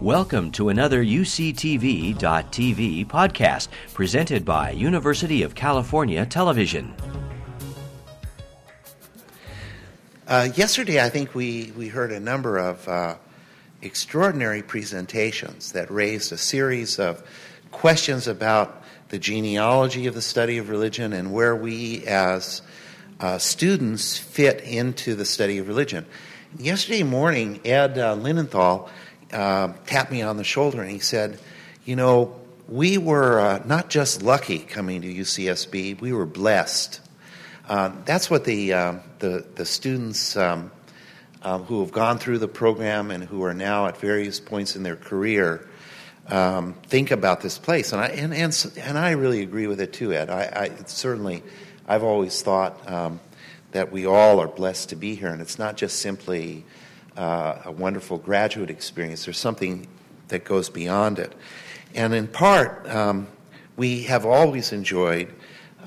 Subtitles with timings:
[0.00, 2.16] Welcome to another UCTV.tv
[3.06, 6.94] podcast presented by University of California Television.
[10.26, 13.16] Uh, yesterday, I think we, we heard a number of uh,
[13.82, 17.22] extraordinary presentations that raised a series of
[17.70, 22.62] questions about the genealogy of the study of religion and where we as
[23.20, 26.06] uh, students fit into the study of religion.
[26.58, 28.88] Yesterday morning, Ed uh, Linenthal
[29.32, 31.38] uh, tapped me on the shoulder and he said,
[31.84, 37.00] You know, we were uh, not just lucky coming to UCSB, we were blessed.
[37.68, 40.72] Uh, that's what the, uh, the, the, students um,
[41.42, 44.82] uh, who have gone through the program and who are now at various points in
[44.82, 45.68] their career
[46.28, 47.92] um, think about this place.
[47.92, 50.30] And I, and, and, and I really agree with it too, Ed.
[50.30, 51.42] I, I certainly,
[51.86, 53.20] I've always thought um,
[53.72, 56.64] that we all are blessed to be here, and it's not just simply
[57.20, 59.26] uh, a wonderful graduate experience.
[59.26, 59.86] There's something
[60.28, 61.34] that goes beyond it.
[61.94, 63.28] And in part, um,
[63.76, 65.28] we have always enjoyed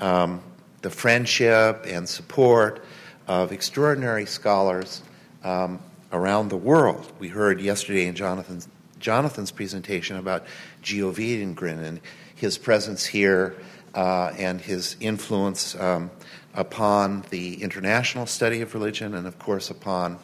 [0.00, 0.40] um,
[0.82, 2.84] the friendship and support
[3.26, 5.02] of extraordinary scholars
[5.42, 5.80] um,
[6.12, 7.12] around the world.
[7.18, 8.68] We heard yesterday in Jonathan's,
[9.00, 10.46] Jonathan's presentation about
[10.82, 12.00] Geo Widengren and
[12.36, 13.56] his presence here
[13.94, 16.12] uh, and his influence um,
[16.54, 20.18] upon the international study of religion and, of course, upon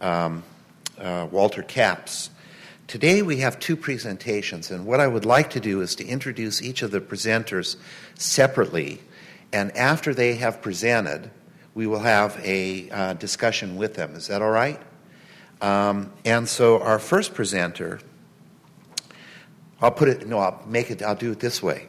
[0.00, 0.42] um,
[0.98, 2.30] uh, Walter Capps.
[2.86, 6.62] Today we have two presentations, and what I would like to do is to introduce
[6.62, 7.76] each of the presenters
[8.14, 9.00] separately,
[9.52, 11.30] and after they have presented,
[11.74, 14.14] we will have a uh, discussion with them.
[14.14, 14.80] Is that all right?
[15.60, 18.00] Um, and so our first presenter,
[19.80, 21.88] I'll put it, no, I'll make it, I'll do it this way.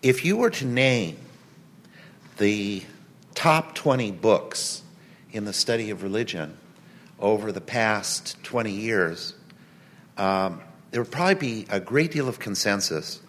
[0.00, 1.18] If you were to name
[2.36, 2.84] the
[3.34, 4.82] top 20 books
[5.32, 6.56] in the study of religion
[7.20, 9.34] over the past 20 years,
[10.16, 13.20] um, there would probably be a great deal of consensus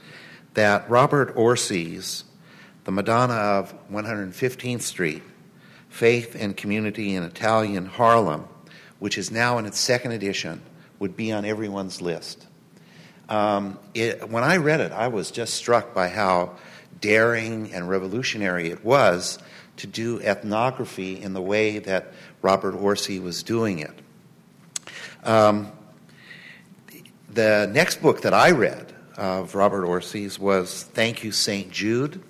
[0.54, 2.24] that Robert Orsi's
[2.86, 5.24] The Madonna of 115th Street,
[5.90, 8.48] Faith and Community in Italian Harlem,
[9.00, 10.62] which is now in its second edition,
[11.00, 12.46] would be on everyone's list.
[13.30, 16.58] Um, it, when I read it, I was just struck by how
[17.00, 19.40] daring and revolutionary it was
[19.78, 24.00] to do ethnography in the way that Robert Orsi was doing it.
[25.24, 25.72] Um,
[27.30, 31.72] the next book that I read of Robert Orsi's was Thank You, St.
[31.72, 32.22] Jude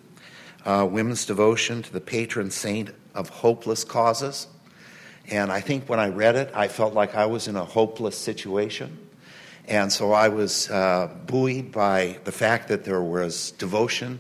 [0.66, 4.48] uh, Women's Devotion to the Patron Saint of Hopeless Causes.
[5.32, 8.18] And I think when I read it, I felt like I was in a hopeless
[8.18, 8.98] situation.
[9.68, 14.20] And so I was uh, buoyed by the fact that there was devotion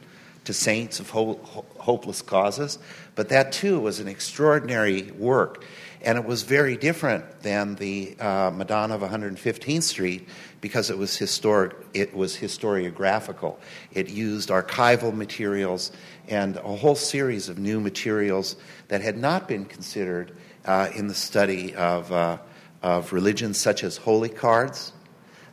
[0.50, 1.40] to saints of ho-
[1.78, 2.80] hopeless causes.
[3.14, 5.64] But that too was an extraordinary work.
[6.02, 10.28] And it was very different than the uh, Madonna of 115th Street
[10.60, 11.76] because it was historic.
[11.94, 13.58] It was historiographical.
[13.92, 15.92] It used archival materials
[16.28, 18.56] and a whole series of new materials
[18.88, 20.36] that had not been considered
[20.66, 22.40] uh, in the study of, uh,
[22.81, 24.94] of religions, such as holy cards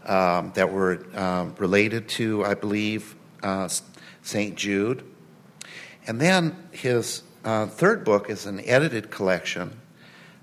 [0.06, 3.68] um, that were um, related to, I believe, uh,
[4.26, 4.56] St.
[4.56, 5.04] Jude.
[6.06, 9.80] And then his uh, third book is an edited collection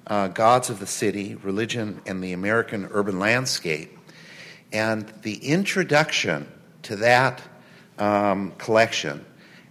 [0.08, 3.98] uh, Gods of the City Religion and the American Urban Landscape.
[4.72, 6.48] And the introduction
[6.84, 7.42] to that
[7.98, 9.26] um, collection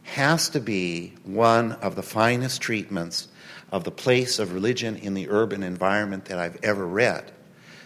[0.04, 3.28] has to be one of the finest treatments
[3.70, 7.32] of the place of religion in the urban environment that I've ever read.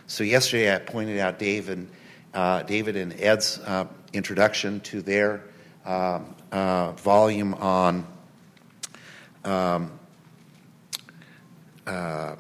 [0.07, 1.89] So, yesterday I pointed out David,
[2.33, 5.43] uh, David and Ed's uh, introduction to their
[5.87, 8.07] um, uh, volume on
[9.45, 9.93] um,
[11.87, 12.35] uh,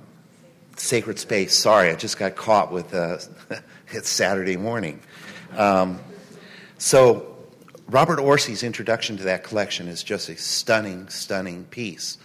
[0.76, 1.54] sacred space.
[1.54, 3.18] Sorry, I just got caught with uh,
[3.88, 5.00] it's Saturday morning.
[5.56, 6.00] Um,
[6.78, 7.36] so,
[7.88, 12.18] Robert Orsi's introduction to that collection is just a stunning, stunning piece,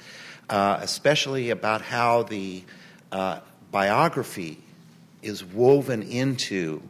[0.50, 2.64] uh, especially about how the
[3.12, 3.40] uh,
[3.70, 4.58] biography
[5.22, 6.82] is woven into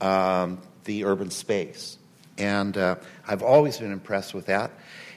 [0.00, 1.98] um, the urban space.
[2.40, 2.96] And uh,
[3.28, 4.70] I've always been impressed with that.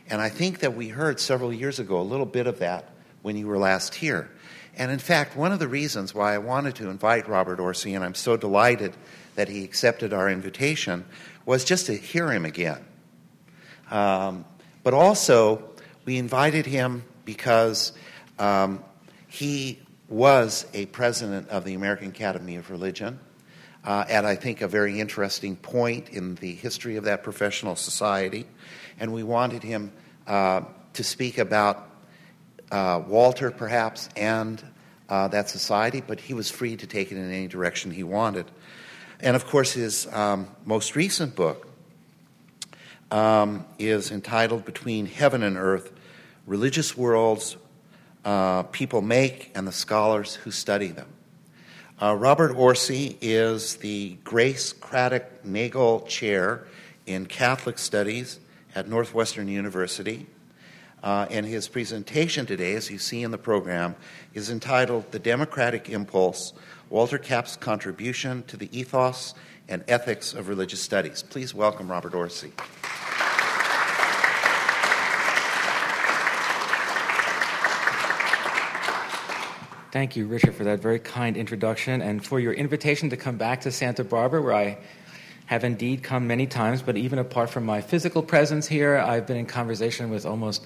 [0.10, 2.90] And I think that we heard several years ago a little bit of that
[3.22, 4.30] when you were last here.
[4.76, 8.04] And in fact, one of the reasons why I wanted to invite Robert Orsi, and
[8.04, 8.94] I'm so delighted
[9.36, 11.06] that he accepted our invitation,
[11.46, 12.84] was just to hear him again.
[13.90, 14.44] Um,
[14.84, 15.70] but also,
[16.04, 17.94] we invited him because
[18.38, 18.84] um,
[19.28, 19.80] he
[20.10, 23.20] was a president of the American Academy of Religion
[23.84, 28.46] uh, at, I think, a very interesting point in the history of that professional society.
[29.00, 29.92] And we wanted him
[30.28, 30.62] uh,
[30.94, 31.90] to speak about
[32.72, 34.64] uh, Walter, perhaps, and
[35.10, 38.46] uh, that society, but he was free to take it in any direction he wanted.
[39.20, 41.68] and of course, his um, most recent book
[43.12, 45.92] um, is entitled Between Heaven and Earth
[46.48, 47.58] Religious Worlds
[48.26, 51.13] uh, People Make and the Scholars Who Study Them.
[52.02, 56.66] Uh, Robert Orsi is the Grace Craddock Nagel Chair
[57.06, 58.40] in Catholic Studies
[58.74, 60.26] at Northwestern University.
[61.04, 63.96] Uh, and his presentation today, as you see in the program,
[64.34, 66.54] is entitled The Democratic Impulse
[66.90, 69.36] Walter Capps' Contribution to the Ethos
[69.70, 71.22] and Ethics of Religious Studies.
[71.22, 72.54] Please welcome Robert Orsi.
[79.94, 83.62] Thank you, Richard, for that very kind introduction and for your invitation to come back
[83.62, 84.80] to Santa Barbara, where I
[85.46, 89.38] have indeed come many times, but even apart from my physical presence here, I've been
[89.38, 90.66] in conversation with almost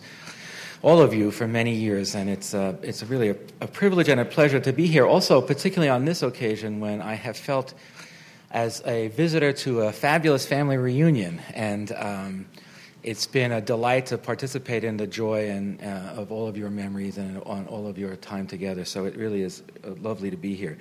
[0.82, 4.22] all of you for many years, and it's, uh, it's really a, a, privilege and
[4.22, 5.06] a pleasure to be here.
[5.06, 7.74] Also, particularly on this occasion when I have felt
[8.52, 12.46] as a visitor to a fabulous family reunion, and um,
[13.08, 16.70] it's been a delight to participate in the joy and, uh, of all of your
[16.70, 18.84] memories and on all of your time together.
[18.84, 20.78] So it really is uh, lovely to be here.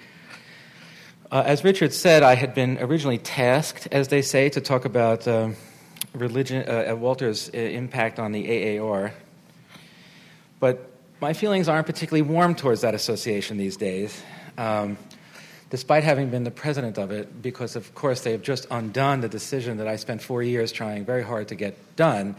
[1.30, 5.28] Uh, as Richard said, I had been originally tasked, as they say, to talk about
[5.28, 5.50] uh,
[6.14, 9.12] religion, uh, Walter's uh, impact on the AAR,
[10.58, 10.90] but
[11.20, 14.20] my feelings aren't particularly warm towards that association these days,
[14.58, 14.98] um,
[15.70, 19.28] despite having been the president of it, because of course they have just undone the
[19.28, 22.36] decision that I spent four years trying very hard to get done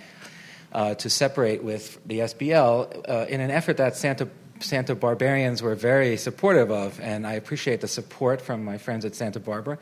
[0.71, 4.29] uh, to separate with the SBL uh, in an effort that Santa,
[4.59, 9.15] Santa Barbarians were very supportive of, and I appreciate the support from my friends at
[9.15, 9.77] Santa Barbara.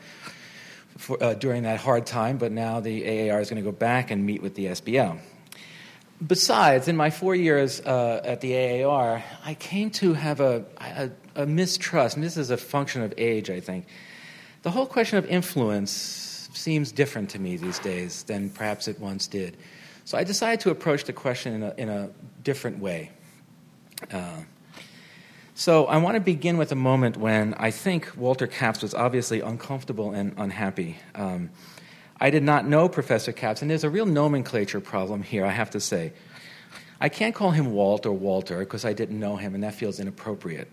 [0.98, 4.10] For, uh, during that hard time, but now the AAR is going to go back
[4.10, 5.20] and meet with the SBL
[6.24, 11.10] besides, in my four years uh, at the AAR, I came to have a, a,
[11.36, 13.86] a, mistrust, and this is a function of age, I think.
[14.62, 19.26] The whole question of influence seems different to me these days than perhaps it once
[19.26, 19.56] did.
[20.04, 22.10] So I decided to approach the question in a, in a
[22.42, 23.10] different way.
[24.10, 24.42] Uh,
[25.54, 29.40] so I want to begin with a moment when I think Walter Capps was obviously
[29.40, 30.98] uncomfortable and unhappy.
[31.14, 31.50] Um,
[32.20, 35.70] I did not know Professor Capps, and there's a real nomenclature problem here, I have
[35.70, 36.12] to say.
[37.00, 40.00] I can't call him Walt or Walter because I didn't know him, and that feels
[40.00, 40.68] inappropriate.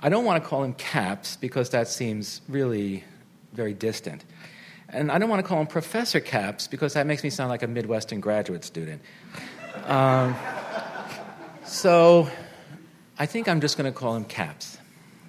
[0.00, 3.04] I don't want to call him Capps because that seems really
[3.52, 4.24] very distant.
[4.88, 7.62] And I don't want to call him Professor Capps because that makes me sound like
[7.62, 9.02] a Midwestern graduate student.
[9.84, 10.36] Um,
[11.64, 12.28] so
[13.18, 14.78] I think I'm just going to call him Capps,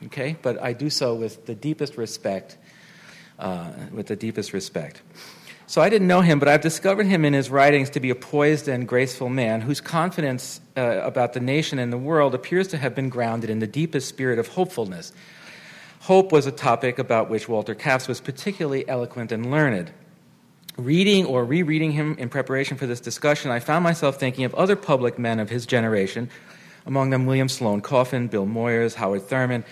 [0.06, 0.38] okay?
[0.42, 2.58] But I do so with the deepest respect.
[3.40, 5.04] Uh, with the deepest respect.
[5.70, 8.16] So I didn't know him, but I've discovered him in his writings to be a
[8.16, 12.78] poised and graceful man whose confidence uh, about the nation and the world appears to
[12.78, 15.12] have been grounded in the deepest spirit of hopefulness.
[16.00, 19.92] Hope was a topic about which Walter Capps was particularly eloquent and learned.
[20.78, 24.78] Reading or rereading him in preparation for this discussion, I found myself thinking of other
[24.78, 26.30] public men of his generation,
[26.86, 29.66] among them William Sloane Coffin, Bill Moyers, Howard Thurman,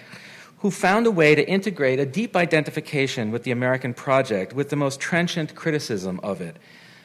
[0.66, 4.76] who found a way to integrate a deep identification with the American project with the
[4.76, 6.58] most trenchant criticism of it.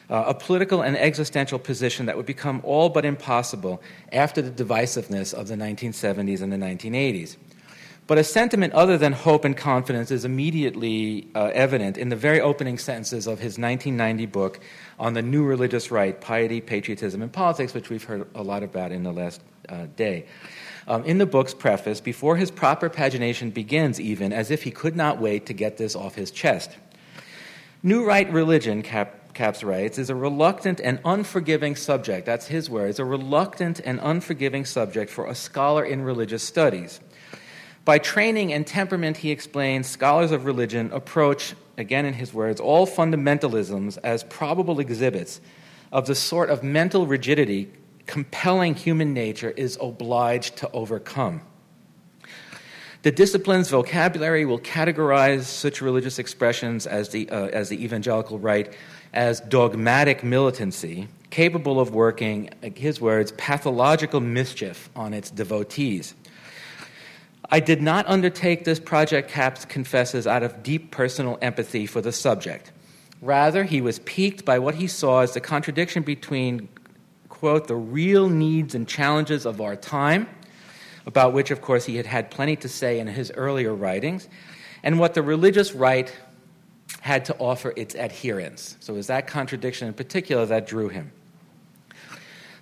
[0.09, 3.79] Uh, a political and existential position that would become all but impossible
[4.11, 7.37] after the divisiveness of the 1970s and the 1980s.
[8.07, 12.41] But a sentiment other than hope and confidence is immediately uh, evident in the very
[12.41, 14.59] opening sentences of his 1990 book
[14.97, 18.91] on the new religious right, piety, patriotism, and politics, which we've heard a lot about
[18.91, 20.25] in the last uh, day
[20.87, 24.95] um, in the book's preface before his proper pagination begins, even as if he could
[24.95, 26.71] not wait to get this off his chest.
[27.83, 32.25] New right religion, Cap- Capps writes, is a reluctant and unforgiving subject.
[32.25, 36.99] That's his words a reluctant and unforgiving subject for a scholar in religious studies.
[37.83, 42.85] By training and temperament, he explains, scholars of religion approach, again in his words, all
[42.85, 45.41] fundamentalisms as probable exhibits
[45.91, 47.71] of the sort of mental rigidity
[48.11, 51.39] compelling human nature is obliged to overcome.
[53.03, 58.75] The discipline's vocabulary will categorize such religious expressions as the, uh, as the evangelical right
[59.13, 66.13] as dogmatic militancy, capable of working, his words, pathological mischief on its devotees.
[67.49, 72.11] I did not undertake this project, Capps confesses, out of deep personal empathy for the
[72.11, 72.73] subject.
[73.21, 76.67] Rather, he was piqued by what he saw as the contradiction between
[77.41, 80.29] quote, the real needs and challenges of our time,
[81.07, 84.29] about which, of course, he had had plenty to say in his earlier writings,
[84.83, 86.15] and what the religious right
[86.99, 88.77] had to offer its adherents.
[88.79, 91.11] So it was that contradiction in particular that drew him.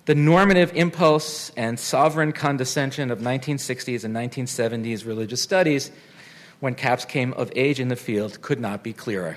[0.06, 5.90] The normative impulse and sovereign condescension of 1960s and 1970s religious studies,
[6.60, 9.36] when Capps came of age in the field, could not be clearer.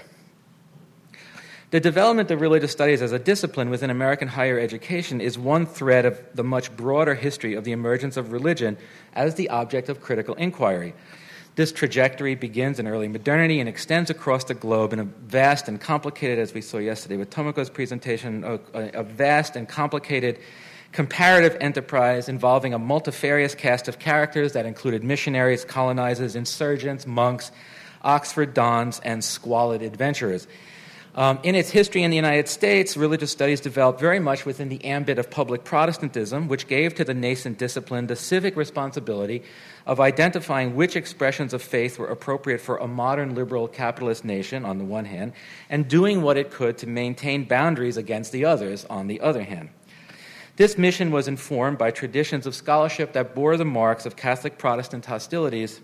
[1.73, 6.05] The development of religious studies as a discipline within American higher education is one thread
[6.05, 8.77] of the much broader history of the emergence of religion
[9.13, 10.93] as the object of critical inquiry.
[11.55, 15.81] This trajectory begins in early modernity and extends across the globe in a vast and
[15.81, 18.59] complicated, as we saw yesterday with Tomoko's presentation, a,
[18.99, 20.37] a vast and complicated
[20.91, 27.51] comparative enterprise involving a multifarious cast of characters that included missionaries, colonizers, insurgents, monks,
[28.03, 30.47] Oxford dons, and squalid adventurers.
[31.15, 34.83] Um, in its history in the United States, religious studies developed very much within the
[34.83, 39.43] ambit of public Protestantism, which gave to the nascent discipline the civic responsibility
[39.85, 44.79] of identifying which expressions of faith were appropriate for a modern liberal capitalist nation, on
[44.79, 45.33] the one hand,
[45.69, 49.69] and doing what it could to maintain boundaries against the others, on the other hand.
[50.55, 55.05] This mission was informed by traditions of scholarship that bore the marks of Catholic Protestant
[55.05, 55.79] hostilities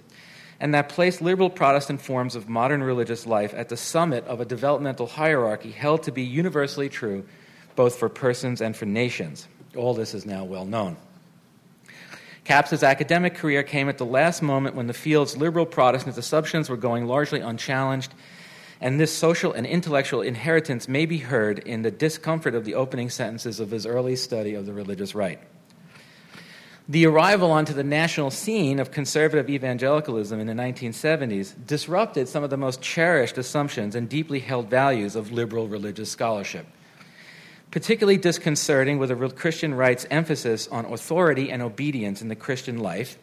[0.59, 4.45] and that placed liberal Protestant forms of modern religious life at the summit of a
[4.45, 7.25] developmental hierarchy held to be universally true
[7.75, 9.47] both for persons and for nations.
[9.75, 10.97] All this is now well known.
[12.43, 16.75] Capps' academic career came at the last moment when the field's liberal Protestant assumptions were
[16.75, 18.13] going largely unchallenged,
[18.81, 23.09] and this social and intellectual inheritance may be heard in the discomfort of the opening
[23.09, 25.39] sentences of his early study of the religious right.
[26.89, 32.49] The arrival onto the national scene of conservative evangelicalism in the 1970s disrupted some of
[32.49, 36.65] the most cherished assumptions and deeply held values of liberal religious scholarship.
[37.69, 43.19] Particularly disconcerting were the Christian right's emphasis on authority and obedience in the Christian life,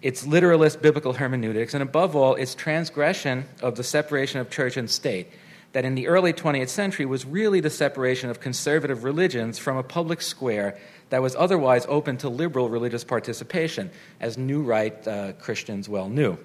[0.00, 4.88] its literalist biblical hermeneutics, and above all, its transgression of the separation of church and
[4.88, 5.28] state,
[5.72, 9.82] that in the early 20th century was really the separation of conservative religions from a
[9.82, 10.78] public square
[11.12, 13.90] that was otherwise open to liberal religious participation,
[14.20, 16.38] as New Right uh, Christians well knew.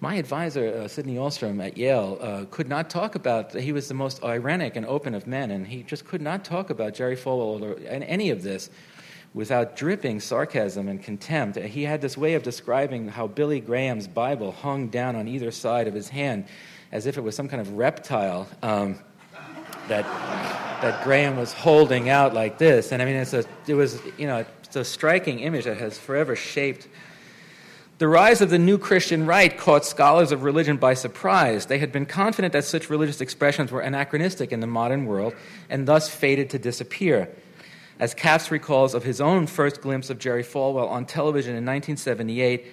[0.00, 3.92] My advisor, uh, Sidney Ahlstrom at Yale, uh, could not talk about, he was the
[3.92, 7.60] most ironic and open of men, and he just could not talk about Jerry Falwell
[7.60, 8.70] or any of this
[9.34, 11.58] without dripping sarcasm and contempt.
[11.58, 15.88] He had this way of describing how Billy Graham's Bible hung down on either side
[15.88, 16.46] of his hand
[16.90, 18.48] as if it was some kind of reptile.
[18.62, 18.98] Um,
[19.88, 20.04] that
[20.84, 22.92] that Graham was holding out like this.
[22.92, 25.98] And I mean, it's a, it was, you know, it's a striking image that has
[25.98, 26.88] forever shaped.
[27.98, 31.66] The rise of the new Christian right caught scholars of religion by surprise.
[31.66, 35.34] They had been confident that such religious expressions were anachronistic in the modern world
[35.70, 37.30] and thus fated to disappear.
[37.98, 42.66] As Capps recalls of his own first glimpse of Jerry Falwell on television in 1978,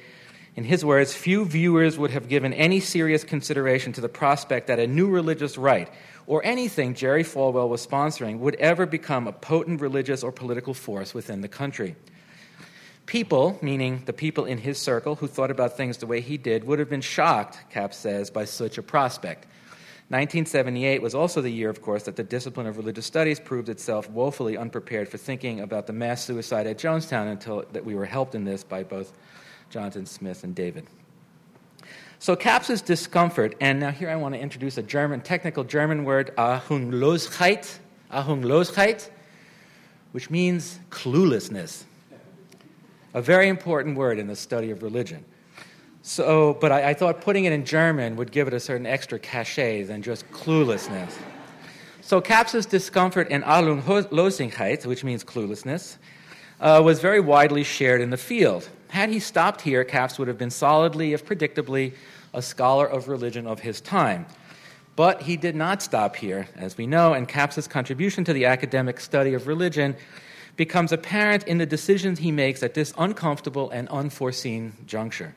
[0.57, 4.79] in his words, few viewers would have given any serious consideration to the prospect that
[4.79, 5.87] a new religious right
[6.27, 11.13] or anything Jerry Falwell was sponsoring would ever become a potent religious or political force
[11.13, 11.95] within the country.
[13.05, 16.63] People, meaning the people in his circle who thought about things the way he did,
[16.63, 19.45] would have been shocked, Capps says, by such a prospect.
[20.09, 24.09] 1978 was also the year, of course, that the discipline of religious studies proved itself
[24.09, 28.35] woefully unprepared for thinking about the mass suicide at Jonestown until that we were helped
[28.35, 29.13] in this by both
[29.69, 30.85] Jonathan Smith and David.
[32.21, 36.35] So Capps' discomfort, and now here I want to introduce a German, technical German word,
[36.35, 37.79] Ahnungslosigkeit,
[38.11, 39.09] Ahnungslosigkeit,
[40.11, 41.85] which means cluelessness.
[43.15, 45.25] A very important word in the study of religion.
[46.03, 49.17] So, but I, I thought putting it in German would give it a certain extra
[49.17, 51.13] cachet than just cluelessness.
[52.01, 55.97] So Capps' discomfort and Ahnungslosigkeit, which means cluelessness,
[56.59, 58.69] uh, was very widely shared in the field.
[58.91, 61.93] Had he stopped here, Capps would have been solidly, if predictably,
[62.33, 64.25] a scholar of religion of his time.
[64.97, 68.99] But he did not stop here, as we know, and Capps' contribution to the academic
[68.99, 69.95] study of religion
[70.57, 75.35] becomes apparent in the decisions he makes at this uncomfortable and unforeseen juncture.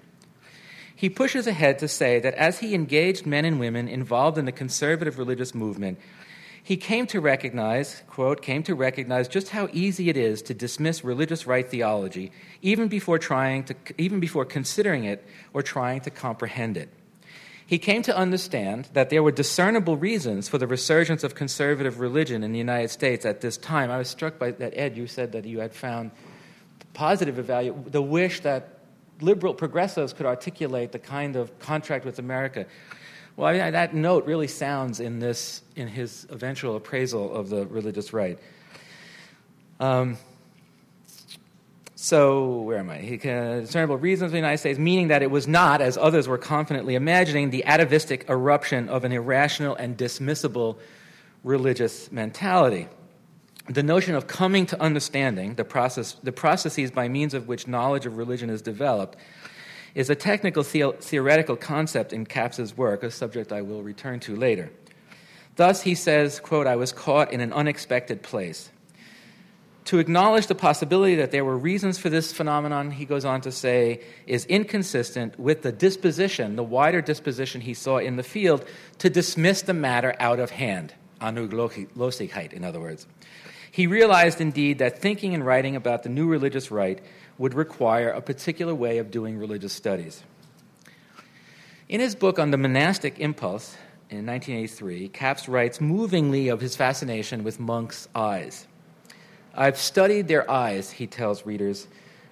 [0.96, 4.52] He pushes ahead to say that as he engaged men and women involved in the
[4.52, 6.00] conservative religious movement,
[6.66, 11.04] he came to recognize, quote, came to recognize just how easy it is to dismiss
[11.04, 16.78] religious right theology even before trying to even before considering it or trying to comprehend
[16.78, 16.88] it.
[17.66, 22.42] He came to understand that there were discernible reasons for the resurgence of conservative religion
[22.42, 23.90] in the United States at this time.
[23.90, 26.12] I was struck by that, Ed, you said that you had found
[26.94, 28.80] positive evaluation, the wish that
[29.20, 32.64] liberal progressives could articulate the kind of contract with America
[33.36, 37.66] well, I mean, that note really sounds in this in his eventual appraisal of the
[37.66, 38.38] religious right.
[39.80, 40.16] Um,
[41.96, 42.98] so, where am I?
[42.98, 46.28] He can, discernible reasons of the United States, meaning that it was not, as others
[46.28, 50.76] were confidently imagining, the atavistic eruption of an irrational and dismissible
[51.44, 52.88] religious mentality.
[53.70, 58.04] The notion of coming to understanding, the, process, the processes by means of which knowledge
[58.04, 59.16] of religion is developed,
[59.94, 64.34] is a technical the- theoretical concept in Capps' work, a subject I will return to
[64.34, 64.70] later.
[65.56, 68.70] Thus, he says, quote, I was caught in an unexpected place.
[69.86, 73.52] To acknowledge the possibility that there were reasons for this phenomenon, he goes on to
[73.52, 78.64] say, is inconsistent with the disposition, the wider disposition he saw in the field,
[78.98, 80.94] to dismiss the matter out of hand.
[81.20, 83.06] Ahnungslosigkeit, in other words.
[83.70, 87.00] He realized indeed that thinking and writing about the new religious right
[87.38, 90.22] would require a particular way of doing religious studies.
[91.88, 93.76] In his book on the monastic impulse
[94.10, 98.66] in 1983, Capps writes movingly of his fascination with monks' eyes.
[99.54, 101.86] I've studied their eyes, he tells readers.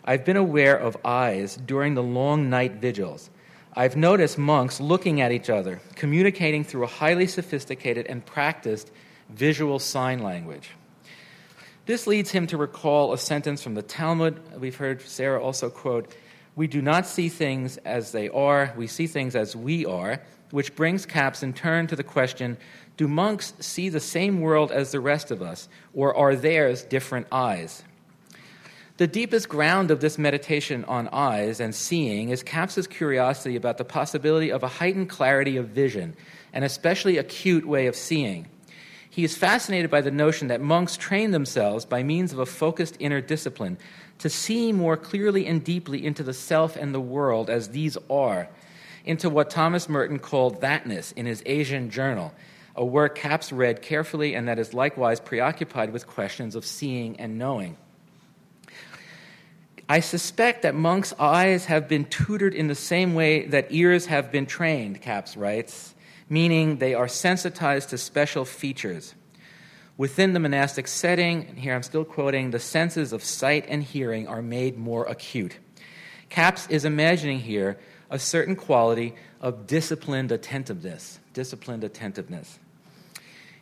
[0.04, 3.30] I've been aware of eyes during the long night vigils.
[3.74, 8.90] I've noticed monks looking at each other, communicating through a highly sophisticated and practiced
[9.30, 10.70] visual sign language.
[11.84, 14.60] This leads him to recall a sentence from the Talmud.
[14.60, 16.14] We've heard Sarah also quote
[16.54, 20.20] We do not see things as they are, we see things as we are,
[20.52, 22.56] which brings Capps in turn to the question
[22.96, 27.26] Do monks see the same world as the rest of us, or are theirs different
[27.32, 27.82] eyes?
[28.98, 33.84] The deepest ground of this meditation on eyes and seeing is Capps's curiosity about the
[33.84, 36.14] possibility of a heightened clarity of vision,
[36.52, 38.46] an especially acute way of seeing.
[39.12, 42.96] He is fascinated by the notion that monks train themselves by means of a focused
[42.98, 43.76] inner discipline
[44.20, 48.48] to see more clearly and deeply into the self and the world as these are,
[49.04, 52.32] into what Thomas Merton called thatness in his Asian Journal,
[52.74, 57.36] a work Capps read carefully and that is likewise preoccupied with questions of seeing and
[57.36, 57.76] knowing.
[59.90, 64.32] I suspect that monks' eyes have been tutored in the same way that ears have
[64.32, 65.91] been trained, Capps writes,
[66.32, 69.14] meaning they are sensitized to special features.
[69.98, 74.26] Within the monastic setting, and here I'm still quoting, the senses of sight and hearing
[74.26, 75.58] are made more acute.
[76.30, 81.20] Capps is imagining here a certain quality of disciplined attentiveness.
[81.34, 82.58] Disciplined attentiveness.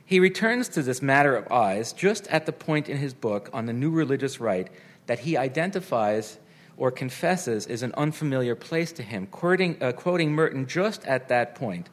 [0.07, 3.67] He returns to this matter of eyes just at the point in his book on
[3.67, 4.69] the new religious right
[5.07, 6.39] that he identifies
[6.77, 11.57] or confesses is an unfamiliar place to him, quoting, uh, quoting Merton just at that
[11.57, 11.89] point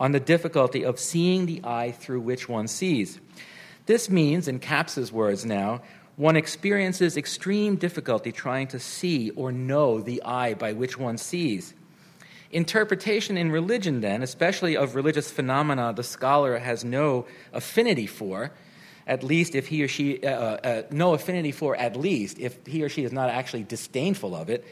[0.00, 3.20] on the difficulty of seeing the eye through which one sees.
[3.86, 5.82] This means, in Capps's words now,
[6.16, 11.74] one experiences extreme difficulty trying to see or know the eye by which one sees.
[12.50, 18.52] Interpretation in religion, then, especially of religious phenomena the scholar has no affinity for,
[19.06, 22.58] at least if he or she, uh, uh, uh, no affinity for, at least if
[22.66, 24.64] he or she is not actually disdainful of it,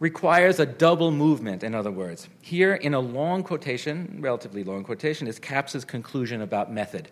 [0.00, 2.26] requires a double movement, in other words.
[2.40, 7.10] Here, in a long quotation, relatively long quotation, is Capps's conclusion about method.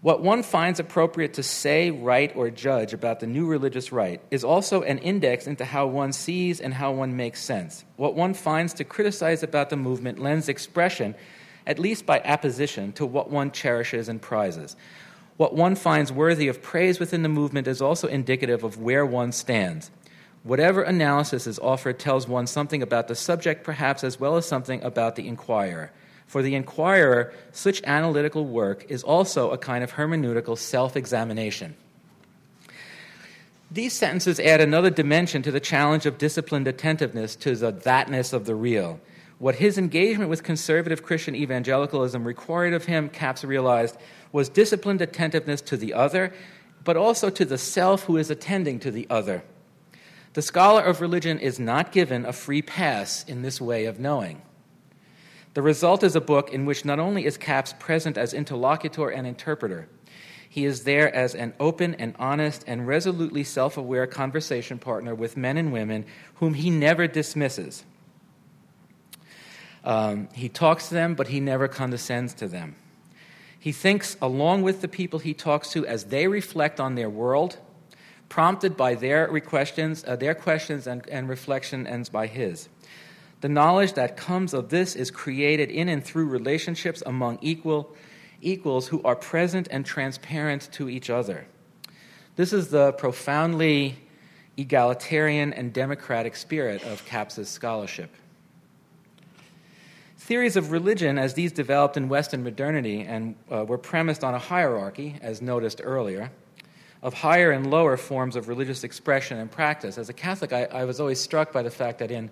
[0.00, 4.44] What one finds appropriate to say, write, or judge about the new religious right is
[4.44, 7.84] also an index into how one sees and how one makes sense.
[7.96, 11.14] What one finds to criticize about the movement lends expression,
[11.66, 14.76] at least by apposition, to what one cherishes and prizes.
[15.36, 19.32] What one finds worthy of praise within the movement is also indicative of where one
[19.32, 19.90] stands.
[20.44, 24.82] Whatever analysis is offered tells one something about the subject, perhaps, as well as something
[24.82, 25.90] about the inquirer.
[26.26, 31.74] For the inquirer, such analytical work is also a kind of hermeneutical self examination.
[33.70, 38.44] These sentences add another dimension to the challenge of disciplined attentiveness to the thatness of
[38.44, 39.00] the real.
[39.38, 43.96] What his engagement with conservative Christian evangelicalism required of him, Capps realized,
[44.30, 46.34] was disciplined attentiveness to the other,
[46.84, 49.42] but also to the self who is attending to the other.
[50.34, 54.42] The scholar of religion is not given a free pass in this way of knowing.
[55.54, 59.26] The result is a book in which not only is Capps present as interlocutor and
[59.28, 59.88] interpreter,
[60.48, 65.36] he is there as an open and honest and resolutely self aware conversation partner with
[65.36, 67.84] men and women whom he never dismisses.
[69.84, 72.74] Um, he talks to them, but he never condescends to them.
[73.58, 77.58] He thinks along with the people he talks to as they reflect on their world,
[78.34, 82.68] prompted by their questions, uh, their questions and, and reflection ends by his.
[83.42, 87.94] The knowledge that comes of this is created in and through relationships among equal
[88.42, 91.46] equals who are present and transparent to each other.
[92.34, 93.98] This is the profoundly
[94.56, 98.10] egalitarian and democratic spirit of Capps's scholarship.
[100.18, 104.40] Theories of religion, as these developed in Western modernity and uh, were premised on a
[104.40, 106.32] hierarchy, as noticed earlier,
[107.04, 109.98] of higher and lower forms of religious expression and practice.
[109.98, 112.30] As a Catholic, I, I was always struck by the fact that in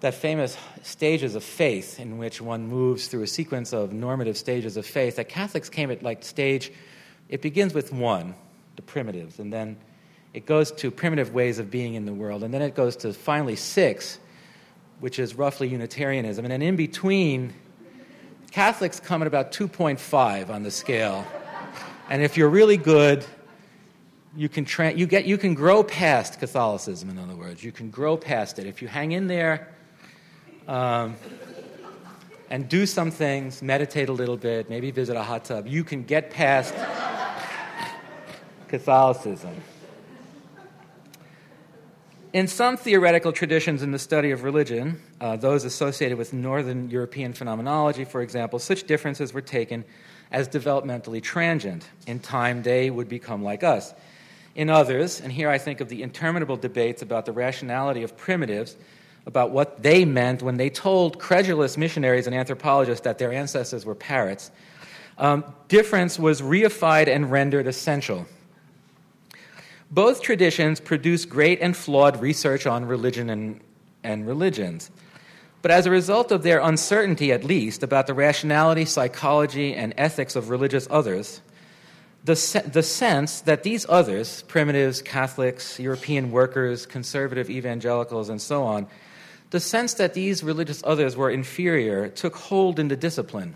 [0.00, 4.76] that famous stages of faith, in which one moves through a sequence of normative stages
[4.76, 6.72] of faith, that Catholics came at like stage,
[7.28, 8.34] it begins with one,
[8.76, 9.76] the primitives, and then
[10.34, 13.12] it goes to primitive ways of being in the world, and then it goes to
[13.12, 14.18] finally six
[15.02, 16.44] which is roughly Unitarianism.
[16.44, 17.52] And then in between
[18.52, 21.26] Catholics come at about 2.5 on the scale.
[22.12, 23.24] And if you're really good,
[24.36, 27.64] you can, tra- you, get, you can grow past Catholicism, in other words.
[27.64, 28.66] You can grow past it.
[28.66, 29.72] If you hang in there
[30.68, 31.16] um,
[32.50, 36.02] and do some things, meditate a little bit, maybe visit a hot tub, you can
[36.02, 36.74] get past
[38.68, 39.54] Catholicism.
[42.34, 47.32] In some theoretical traditions in the study of religion, uh, those associated with Northern European
[47.32, 49.86] phenomenology, for example, such differences were taken
[50.32, 51.86] as developmentally transient.
[52.06, 53.94] In time, they would become like us.
[54.54, 58.76] In others, and here I think of the interminable debates about the rationality of primitives,
[59.26, 63.94] about what they meant when they told credulous missionaries and anthropologists that their ancestors were
[63.94, 64.50] parrots,
[65.18, 68.26] um, difference was reified and rendered essential.
[69.90, 73.60] Both traditions produce great and flawed research on religion and,
[74.02, 74.90] and religions.
[75.62, 80.34] But as a result of their uncertainty, at least, about the rationality, psychology, and ethics
[80.34, 81.40] of religious others,
[82.24, 88.64] the, se- the sense that these others, primitives, Catholics, European workers, conservative evangelicals, and so
[88.64, 88.88] on,
[89.50, 93.54] the sense that these religious others were inferior took hold in the discipline.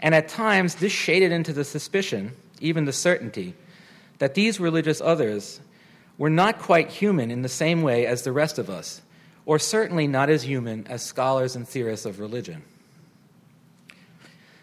[0.00, 3.54] And at times, this shaded into the suspicion, even the certainty,
[4.18, 5.60] that these religious others
[6.18, 9.00] were not quite human in the same way as the rest of us,
[9.48, 12.62] or certainly not as human as scholars and theorists of religion.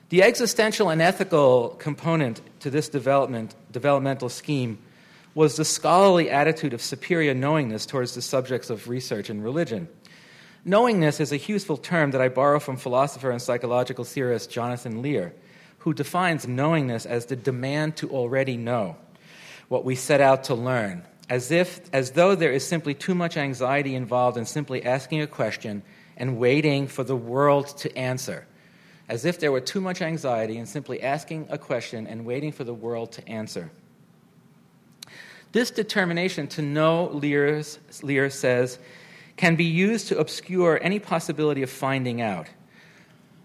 [0.09, 4.77] The existential and ethical component to this development, developmental scheme
[5.33, 9.87] was the scholarly attitude of superior knowingness towards the subjects of research in religion.
[10.65, 15.33] Knowingness is a useful term that I borrow from philosopher and psychological theorist Jonathan Lear,
[15.79, 18.97] who defines knowingness as the demand to already know
[19.67, 23.37] what we set out to learn, as, if, as though there is simply too much
[23.37, 25.83] anxiety involved in simply asking a question
[26.17, 28.45] and waiting for the world to answer.
[29.07, 32.63] As if there were too much anxiety in simply asking a question and waiting for
[32.63, 33.71] the world to answer.
[35.51, 38.77] This determination to know, Lear's, Lear says,
[39.37, 42.47] can be used to obscure any possibility of finding out.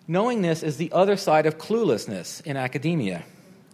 [0.08, 3.24] Knowing this is the other side of cluelessness in academia.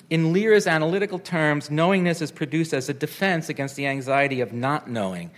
[0.09, 4.89] In Lear's analytical terms, knowingness is produced as a defense against the anxiety of not
[4.89, 5.31] knowing.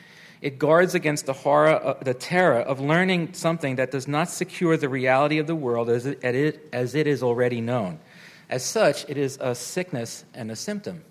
[0.42, 4.76] It guards against the horror, uh, the terror of learning something that does not secure
[4.76, 7.98] the reality of the world as it, as it is already known.
[8.50, 11.02] As such, it is a sickness and a symptom.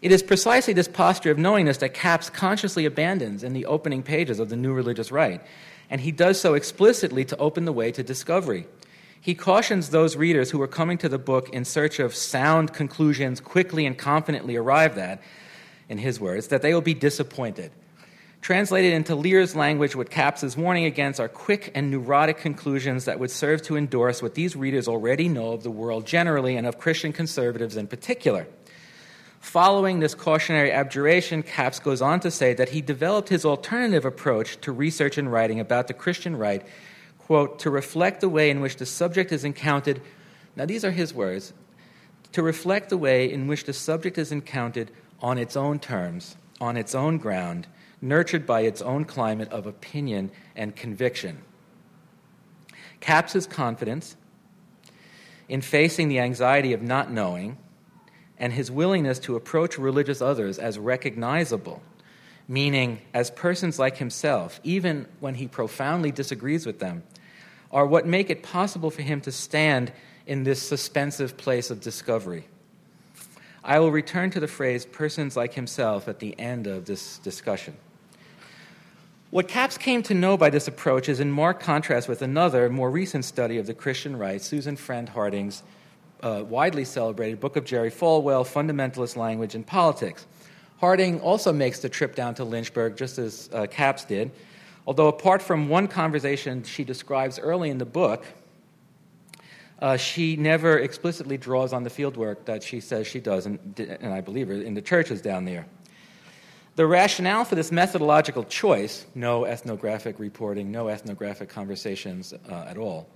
[0.00, 4.38] It is precisely this posture of knowingness that Capps consciously abandons in the opening pages
[4.38, 5.40] of the New Religious Right,
[5.90, 8.66] and he does so explicitly to open the way to discovery.
[9.20, 13.40] He cautions those readers who are coming to the book in search of sound conclusions
[13.40, 15.20] quickly and confidently arrived at,
[15.88, 17.72] in his words, that they will be disappointed.
[18.40, 23.18] Translated into Lear's language, what Capps is warning against are quick and neurotic conclusions that
[23.18, 26.78] would serve to endorse what these readers already know of the world generally and of
[26.78, 28.46] Christian conservatives in particular.
[29.40, 34.60] Following this cautionary abjuration, Capps goes on to say that he developed his alternative approach
[34.60, 36.64] to research and writing about the Christian right
[37.28, 40.00] quote, to reflect the way in which the subject is encountered.
[40.56, 41.52] Now, these are his words
[42.32, 46.78] to reflect the way in which the subject is encountered on its own terms, on
[46.78, 47.66] its own ground,
[48.00, 51.42] nurtured by its own climate of opinion and conviction.
[53.00, 54.16] Capps's confidence
[55.50, 57.58] in facing the anxiety of not knowing
[58.38, 61.82] and his willingness to approach religious others as recognizable
[62.48, 67.02] meaning as persons like himself, even when he profoundly disagrees with them,
[67.72, 69.92] are what make it possible for him to stand
[70.26, 72.46] in this suspensive place of discovery.
[73.64, 77.76] I will return to the phrase persons like himself at the end of this discussion.
[79.30, 82.90] What Capps came to know by this approach is in marked contrast with another, more
[82.90, 85.62] recent study of the Christian right, Susan Friend Harding's
[86.22, 90.26] uh, widely celebrated book of Jerry Falwell, Fundamentalist Language and Politics.
[90.78, 94.30] Harding also makes the trip down to Lynchburg, just as uh, Capps did,
[94.88, 98.24] Although, apart from one conversation she describes early in the book,
[99.80, 104.14] uh, she never explicitly draws on the fieldwork that she says she does, and, and
[104.14, 105.66] I believe her, in the churches down there.
[106.76, 113.10] The rationale for this methodological choice no ethnographic reporting, no ethnographic conversations uh, at all.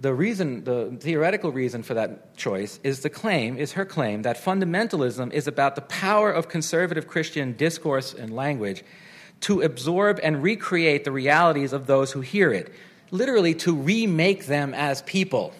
[0.00, 4.42] The reason, the theoretical reason for that choice is the claim, is her claim that
[4.42, 8.82] fundamentalism is about the power of conservative Christian discourse and language
[9.40, 12.72] to absorb and recreate the realities of those who hear it,
[13.10, 15.52] literally, to remake them as people.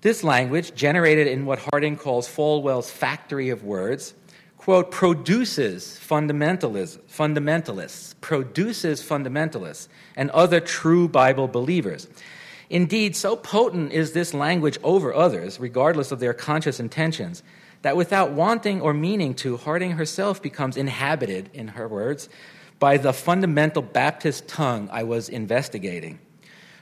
[0.00, 4.14] This language, generated in what Harding calls Falwell's factory of words,
[4.56, 12.06] quote, produces fundamentalists, fundamentalists, produces fundamentalists, and other true Bible believers.
[12.70, 17.42] Indeed, so potent is this language over others, regardless of their conscious intentions,
[17.82, 22.28] that without wanting or meaning to, Harding herself becomes inhabited, in her words,
[22.78, 26.18] by the fundamental Baptist tongue I was investigating.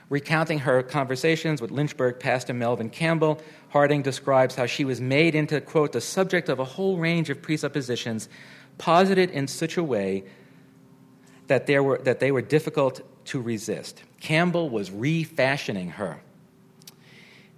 [0.09, 5.59] Recounting her conversations with Lynchburg pastor Melvin Campbell, Harding describes how she was made into,
[5.59, 8.29] quote, the subject of a whole range of presuppositions
[8.77, 10.23] posited in such a way
[11.47, 14.03] that, there were, that they were difficult to resist.
[14.21, 16.21] Campbell was refashioning her.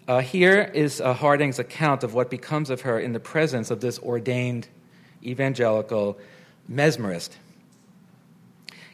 [0.09, 3.79] Uh, here is uh, Harding's account of what becomes of her in the presence of
[3.79, 4.67] this ordained
[5.23, 6.17] evangelical
[6.67, 7.29] mesmerist.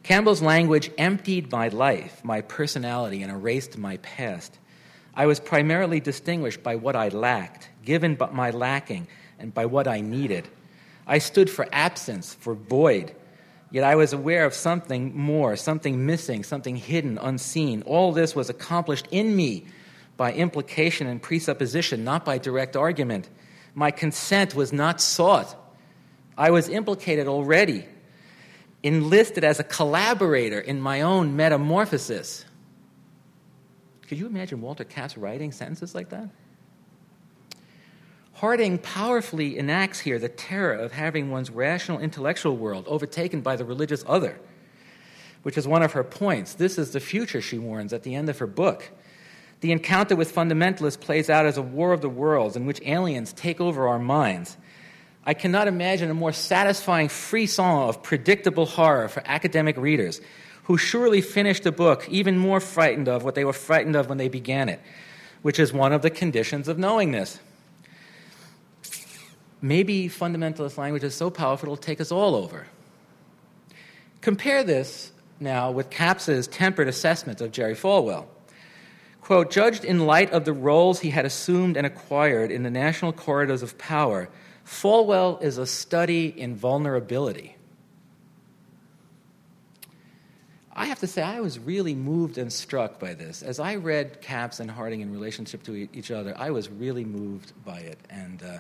[0.04, 4.60] Campbell's language emptied my life, my personality, and erased my past.
[5.13, 9.08] I was primarily distinguished by what I lacked, given but my lacking,
[9.39, 10.49] and by what I needed.
[11.08, 13.15] I stood for absence, for void.
[13.71, 17.84] Yet I was aware of something more, something missing, something hidden, unseen.
[17.84, 19.63] All this was accomplished in me
[20.17, 23.30] by implication and presupposition, not by direct argument.
[23.73, 25.56] My consent was not sought.
[26.38, 27.86] I was implicated already
[28.86, 32.45] enlisted as a collaborator in my own metamorphosis.
[34.08, 36.30] Could you imagine Walter Capps writing sentences like that?
[38.34, 43.65] Harding powerfully enacts here the terror of having one's rational intellectual world overtaken by the
[43.65, 44.39] religious other,
[45.41, 46.54] which is one of her points.
[46.54, 48.91] This is the future, she warns at the end of her book.
[49.62, 53.34] The encounter with fundamentalists plays out as a war of the worlds in which aliens
[53.34, 54.58] take over our minds
[55.26, 60.22] I cannot imagine a more satisfying frisson of predictable horror for academic readers
[60.65, 64.20] who surely finished the book even more frightened of what they were frightened of when
[64.20, 64.80] they began it,
[65.41, 67.39] which is one of the conditions of knowingness.
[69.62, 72.68] Maybe fundamentalist language is so powerful it'll take us all over.
[74.22, 78.26] Compare this now with Capps's tempered assessment of Jerry Falwell.
[79.26, 83.12] Quote, judged in light of the roles he had assumed and acquired in the national
[83.12, 84.30] corridors of power,
[84.64, 87.56] Falwell is a study in vulnerability.
[90.72, 93.42] I have to say, I was really moved and struck by this.
[93.42, 97.52] As I read Capps and Harding in relationship to each other, I was really moved
[97.66, 97.98] by it.
[98.12, 98.60] And uh,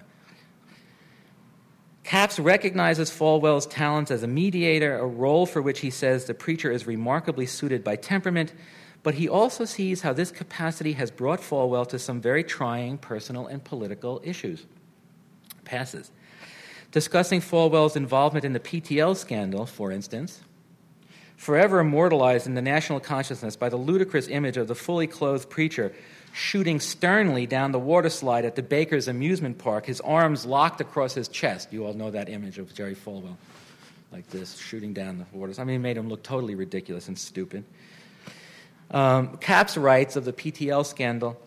[2.03, 6.71] Capps recognizes Falwell's talents as a mediator, a role for which he says the preacher
[6.71, 8.51] is remarkably suited by temperament,
[9.05, 13.45] but he also sees how this capacity has brought Falwell to some very trying personal
[13.45, 14.65] and political issues
[15.63, 16.09] passes.
[16.91, 20.41] Discussing Falwell's involvement in the PTL scandal, for instance,
[21.37, 25.93] forever immortalized in the national consciousness by the ludicrous image of the fully clothed preacher
[26.33, 31.13] shooting sternly down the water slide at the Bakkers' amusement park, his arms locked across
[31.13, 31.71] his chest.
[31.71, 33.37] You all know that image of Jerry Falwell,
[34.11, 35.53] like this, shooting down the water.
[35.59, 37.65] I mean, it made him look totally ridiculous and stupid.
[38.91, 39.39] Um,
[39.77, 41.39] writes of the PTL scandal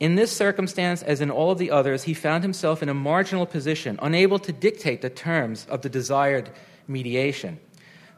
[0.00, 3.44] in this circumstance, as in all of the others, he found himself in a marginal
[3.44, 6.50] position, unable to dictate the terms of the desired
[6.88, 7.60] mediation.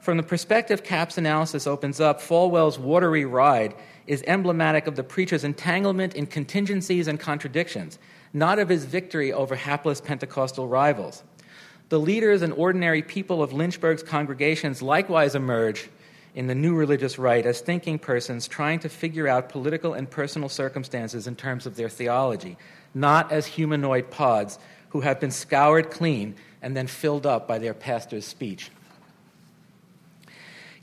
[0.00, 3.74] From the perspective Capps' analysis opens up, Falwell's watery ride
[4.06, 7.98] is emblematic of the preacher's entanglement in contingencies and contradictions,
[8.32, 11.24] not of his victory over hapless Pentecostal rivals.
[11.88, 15.90] The leaders and ordinary people of Lynchburg's congregations likewise emerge
[16.34, 20.48] in the new religious right as thinking persons trying to figure out political and personal
[20.48, 22.56] circumstances in terms of their theology,
[22.94, 24.58] not as humanoid pods
[24.90, 28.70] who have been scoured clean and then filled up by their pastor's speech.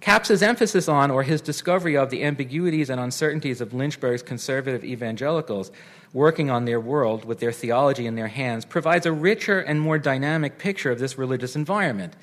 [0.02, 5.72] Capps's emphasis on, or his discovery of, the ambiguities and uncertainties of Lynchburg's conservative evangelicals
[6.14, 10.00] working on their world with their theology in their hands provides a richer and more
[10.00, 12.16] dynamic picture of this religious environment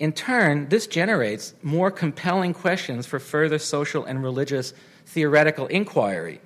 [0.00, 4.72] in turn, this generates more compelling questions for further social and religious
[5.04, 6.40] theoretical inquiry,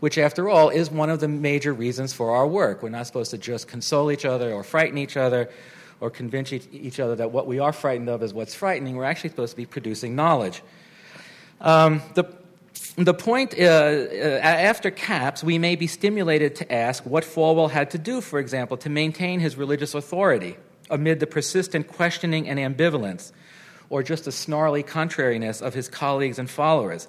[0.00, 2.82] which, after all, is one of the major reasons for our work.
[2.82, 5.48] We're not supposed to just console each other or frighten each other
[6.00, 8.94] or convince each other that what we are frightened of is what's frightening.
[8.94, 10.62] We're actually supposed to be producing knowledge.
[11.62, 12.24] Um, the,
[12.96, 17.90] the point, uh, uh, after Capps, we may be stimulated to ask what Falwell had
[17.92, 20.58] to do, for example, to maintain his religious authority
[20.90, 23.32] amid the persistent questioning and ambivalence,
[23.90, 27.08] or just the snarly contrariness of his colleagues and followers,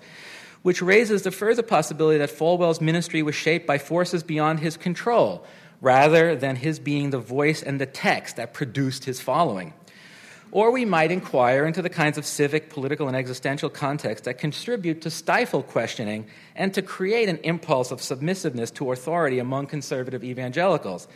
[0.61, 5.45] which raises the further possibility that Falwell's ministry was shaped by forces beyond his control,
[5.81, 9.73] rather than his being the voice and the text that produced his following.
[10.51, 15.01] Or we might inquire into the kinds of civic, political, and existential contexts that contribute
[15.01, 21.07] to stifle questioning and to create an impulse of submissiveness to authority among conservative evangelicals,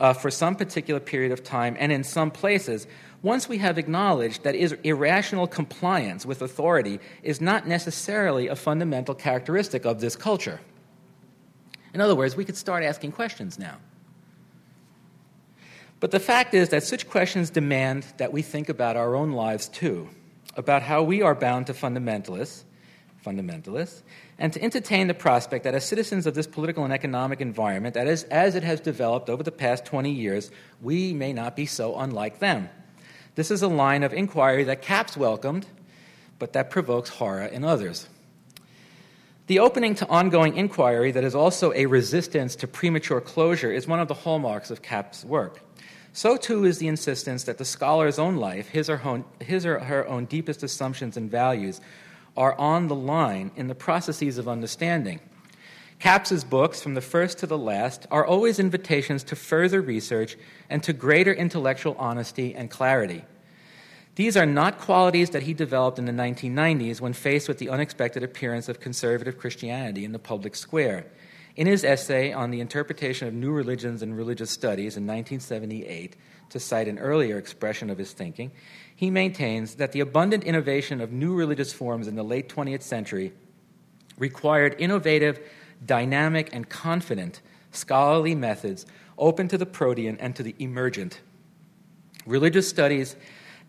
[0.00, 2.86] uh, for some particular period of time and in some places,
[3.22, 9.84] once we have acknowledged that irrational compliance with authority is not necessarily a fundamental characteristic
[9.84, 10.60] of this culture.
[11.92, 13.78] In other words, we could start asking questions now.
[16.00, 19.68] But the fact is that such questions demand that we think about our own lives
[19.68, 20.08] too,
[20.56, 22.62] about how we are bound to fundamentalists,
[23.26, 24.02] fundamentalists,
[24.38, 28.06] and to entertain the prospect that as citizens of this political and economic environment, that
[28.06, 31.98] is, as it has developed over the past 20 years, we may not be so
[31.98, 32.68] unlike them.
[33.34, 35.66] This is a line of inquiry that Capps welcomed,
[36.38, 38.08] but that provokes horror in others.
[39.48, 43.98] The opening to ongoing inquiry that is also a resistance to premature closure is one
[43.98, 45.62] of the hallmarks of Capps' work.
[46.12, 49.78] So too is the insistence that the scholar's own life, his or, her, his or
[49.80, 51.80] her own deepest assumptions and values,
[52.38, 55.20] are on the line in the processes of understanding.
[55.98, 60.36] Capps's books, from the first to the last, are always invitations to further research
[60.70, 63.24] and to greater intellectual honesty and clarity.
[64.14, 68.22] These are not qualities that he developed in the 1990s when faced with the unexpected
[68.22, 71.06] appearance of conservative Christianity in the public square.
[71.56, 76.14] In his essay on the interpretation of new religions and religious studies in 1978,
[76.50, 78.52] to cite an earlier expression of his thinking,
[78.98, 83.32] he maintains that the abundant innovation of new religious forms in the late 20th century
[84.18, 85.38] required innovative,
[85.86, 91.20] dynamic, and confident scholarly methods open to the protean and to the emergent.
[92.26, 93.14] Religious studies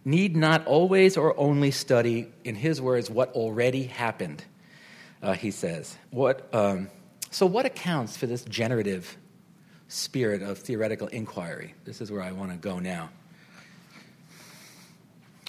[0.04, 4.44] need not always or only study, in his words, what already happened,
[5.22, 5.96] uh, he says.
[6.10, 6.90] What, um,
[7.30, 9.16] so, what accounts for this generative
[9.90, 11.76] spirit of theoretical inquiry?
[11.86, 13.12] This is where I want to go now.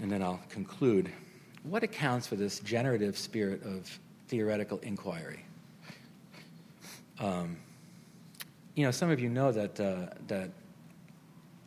[0.02, 1.12] And then I'll conclude.
[1.62, 5.44] What accounts for this generative spirit of theoretical inquiry?
[7.18, 7.58] Um,
[8.74, 10.50] you know, some of you know that, uh, that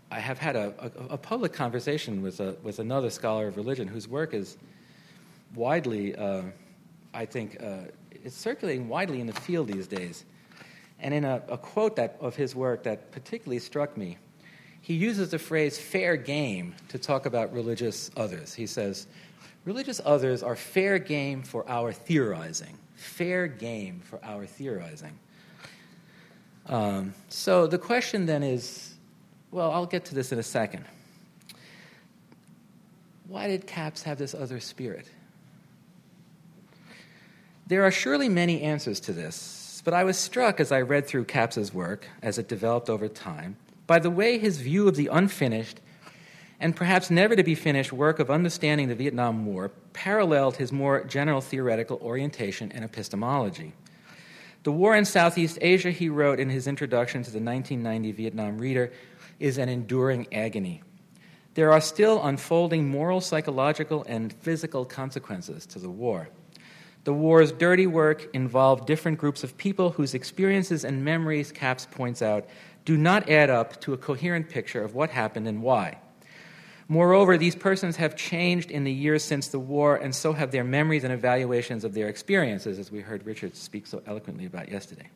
[0.09, 3.87] I have had a, a, a, public conversation with, a, with another scholar of religion
[3.87, 4.57] whose work is
[5.53, 6.43] widely, uh,
[7.13, 10.25] I think, uh, it's circulating widely in the field these days.
[10.99, 14.17] And in a, a quote that, of his work that particularly struck me,
[14.83, 18.53] he uses the phrase fair game to talk about religious others.
[18.53, 19.07] He says,
[19.63, 22.77] Religious others are fair game for our theorizing.
[22.95, 25.17] Fair game for our theorizing.
[26.65, 28.93] Um, so the question then is
[29.51, 30.83] well, I'll get to this in a second.
[33.29, 35.07] Why did Capps have this other spirit?
[37.67, 41.25] There are surely many answers to this, but I was struck as I read through
[41.25, 43.55] Capps's work, as it developed over time,
[43.87, 45.79] by the way his view of the unfinished
[46.59, 51.03] and perhaps never to be finished work of understanding the Vietnam War paralleled his more
[51.03, 53.73] general theoretical orientation and epistemology.
[54.63, 58.93] The war in Southeast Asia, he wrote in his introduction to the 1990 Vietnam Reader,
[59.39, 60.81] is an enduring agony.
[61.55, 66.29] There are still unfolding moral, psychological, and physical consequences to the war.
[67.03, 72.21] The war's dirty work involved different groups of people whose experiences and memories, Capps points
[72.21, 72.45] out,
[72.85, 75.99] do not add up to a coherent picture of what happened and why.
[76.87, 80.65] Moreover, these persons have changed in the years since the war, and so have their
[80.65, 85.09] memories and evaluations of their experiences, as we heard Richard speak so eloquently about yesterday.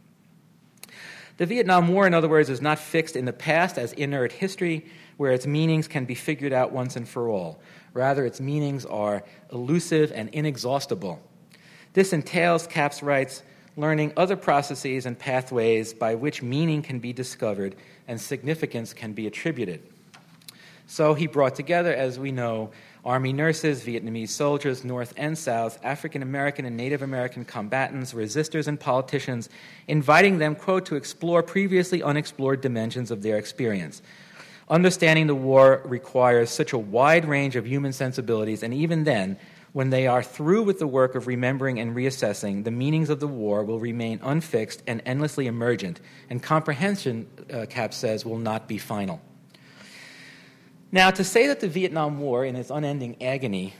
[1.37, 4.85] The Vietnam War, in other words, is not fixed in the past as inert history
[5.17, 7.59] where its meanings can be figured out once and for all.
[7.93, 11.21] Rather, its meanings are elusive and inexhaustible.
[11.93, 13.43] This entails, Capps writes,
[13.77, 17.75] learning other processes and pathways by which meaning can be discovered
[18.07, 19.81] and significance can be attributed.
[20.87, 22.71] So he brought together, as we know,
[23.05, 28.79] Army nurses, Vietnamese soldiers, North and South, African American and Native American combatants, resistors, and
[28.79, 29.49] politicians,
[29.87, 34.01] inviting them, quote, to explore previously unexplored dimensions of their experience.
[34.69, 39.37] Understanding the war requires such a wide range of human sensibilities, and even then,
[39.73, 43.27] when they are through with the work of remembering and reassessing, the meanings of the
[43.27, 48.77] war will remain unfixed and endlessly emergent, and comprehension, uh, Capps says, will not be
[48.77, 49.21] final.
[50.91, 53.73] Now, to say that the Vietnam War, in its unending agony,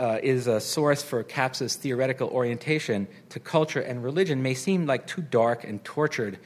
[0.00, 5.06] uh, is a source for Capps's theoretical orientation to culture and religion may seem like
[5.06, 6.38] too dark and tortured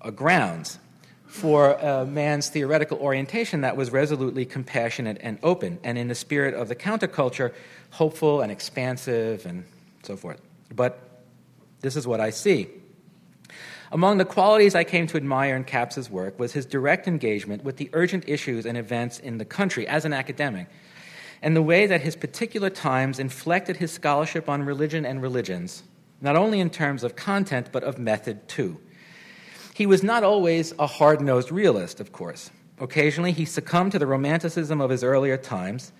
[0.00, 0.78] uh, grounds
[1.32, 6.52] for a man's theoretical orientation that was resolutely compassionate and open, and in the spirit
[6.52, 7.54] of the counterculture,
[7.88, 9.64] hopeful and expansive and
[10.02, 10.42] so forth.
[10.74, 11.00] But
[11.80, 12.68] this is what I see.
[13.90, 17.78] Among the qualities I came to admire in Capps's work was his direct engagement with
[17.78, 20.66] the urgent issues and events in the country as an academic,
[21.40, 25.82] and the way that his particular times inflected his scholarship on religion and religions,
[26.20, 28.78] not only in terms of content, but of method too.
[29.74, 32.50] He was not always a hard nosed realist, of course.
[32.78, 35.92] Occasionally, he succumbed to the romanticism of his earlier times.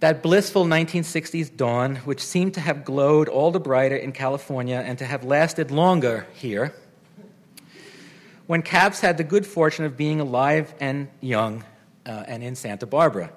[0.00, 4.98] That blissful 1960s dawn, which seemed to have glowed all the brighter in California and
[4.98, 6.74] to have lasted longer here,
[8.46, 11.64] when Capps had the good fortune of being alive and young
[12.06, 13.30] uh, and in Santa Barbara.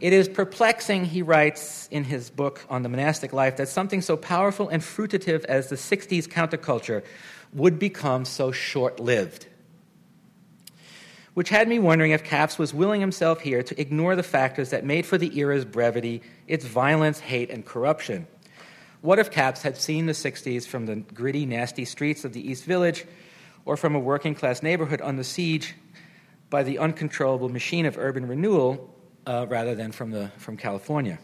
[0.00, 4.16] It is perplexing, he writes in his book on the monastic life, that something so
[4.16, 7.02] powerful and fruitative as the 60s counterculture
[7.52, 9.46] would become so short lived.
[11.34, 14.84] Which had me wondering if Capps was willing himself here to ignore the factors that
[14.84, 18.26] made for the era's brevity, its violence, hate, and corruption.
[19.00, 22.64] What if Capps had seen the 60s from the gritty, nasty streets of the East
[22.64, 23.04] Village
[23.64, 25.74] or from a working class neighborhood under siege
[26.50, 28.92] by the uncontrollable machine of urban renewal
[29.26, 31.18] uh, rather than from, the, from California?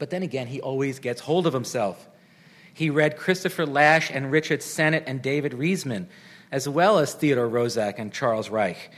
[0.00, 2.08] But then again, he always gets hold of himself.
[2.74, 6.08] He read Christopher Lasch and Richard Sennett and David Riesman,
[6.50, 8.90] as well as Theodore Roszak and Charles Reich,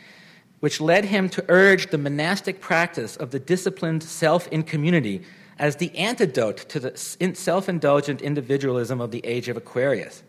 [0.60, 5.22] which led him to urge the monastic practice of the disciplined self in community
[5.58, 10.22] as the antidote to the self indulgent individualism of the age of Aquarius.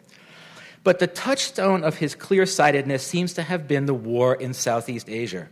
[0.84, 5.10] But the touchstone of his clear sightedness seems to have been the war in Southeast
[5.10, 5.50] Asia.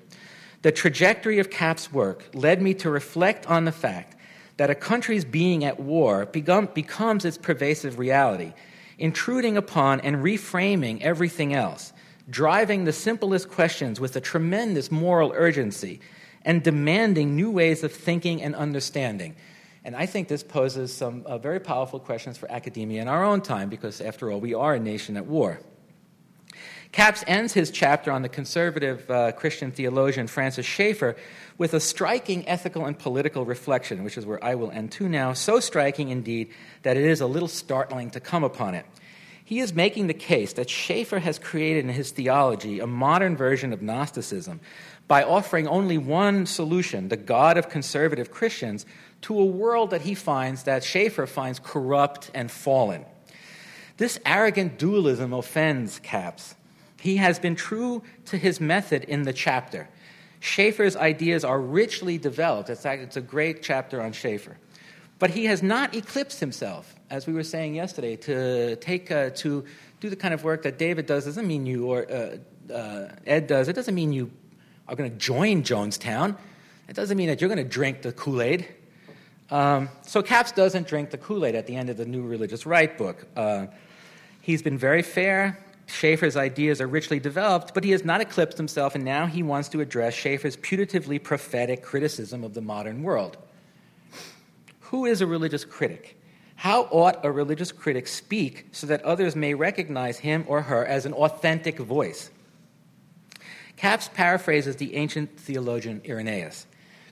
[0.62, 4.13] The trajectory of Capps' work led me to reflect on the fact
[4.58, 8.54] that a country's being at war become, becomes its pervasive reality,
[8.98, 11.94] intruding upon and reframing everything else,
[12.30, 16.00] driving the simplest questions with a tremendous moral urgency,
[16.46, 19.36] and demanding new ways of thinking and understanding.
[19.86, 23.42] And I think this poses some uh, very powerful questions for academia in our own
[23.42, 25.60] time, because after all, we are a nation at war.
[26.94, 31.16] Capps ends his chapter on the conservative uh, Christian theologian Francis Schaeffer
[31.58, 35.34] with a striking ethical and political reflection, which is where I will end too now,
[35.34, 36.52] so striking indeed
[36.84, 38.86] that it is a little startling to come upon it.
[39.44, 43.74] He is making the case that Schaeffer has created in his theology a modern version
[43.74, 44.62] of Gnosticism
[45.08, 48.86] by offering only one solution, the God of conservative Christians,
[49.24, 53.04] to a world that he finds, that Schaeffer finds corrupt and fallen.
[53.98, 56.54] This arrogant dualism offends Capps.
[57.04, 59.90] He has been true to his method in the chapter.
[60.40, 62.70] Schaeffer's ideas are richly developed.
[62.70, 64.56] It's, it's a great chapter on Schaeffer.
[65.20, 69.66] But he has not eclipsed himself, as we were saying yesterday, to take uh, to
[70.00, 73.48] do the kind of work that David does doesn't mean you or uh, uh, Ed
[73.48, 73.68] does.
[73.68, 74.32] It doesn't mean you
[74.88, 76.38] are going to join Jonestown.
[76.88, 78.66] It doesn't mean that you're going to drink the Kool Aid.
[79.52, 82.66] Um, so Capps doesn't drink the Kool Aid at the end of the New Religious
[82.66, 83.28] Right book.
[83.36, 83.68] Uh,
[84.40, 85.60] he's been very fair.
[85.86, 89.70] Schaeffer's ideas are richly developed, but he has not eclipsed himself, and now he wants
[89.70, 93.38] to address Schaeffer's putatively prophetic criticism of the modern world.
[94.82, 96.18] Who is a religious critic?
[96.56, 101.06] How ought a religious critic speak so that others may recognize him or her as
[101.06, 102.30] an authentic voice?
[103.76, 106.68] Capps paraphrases the ancient theologian Irenaeus.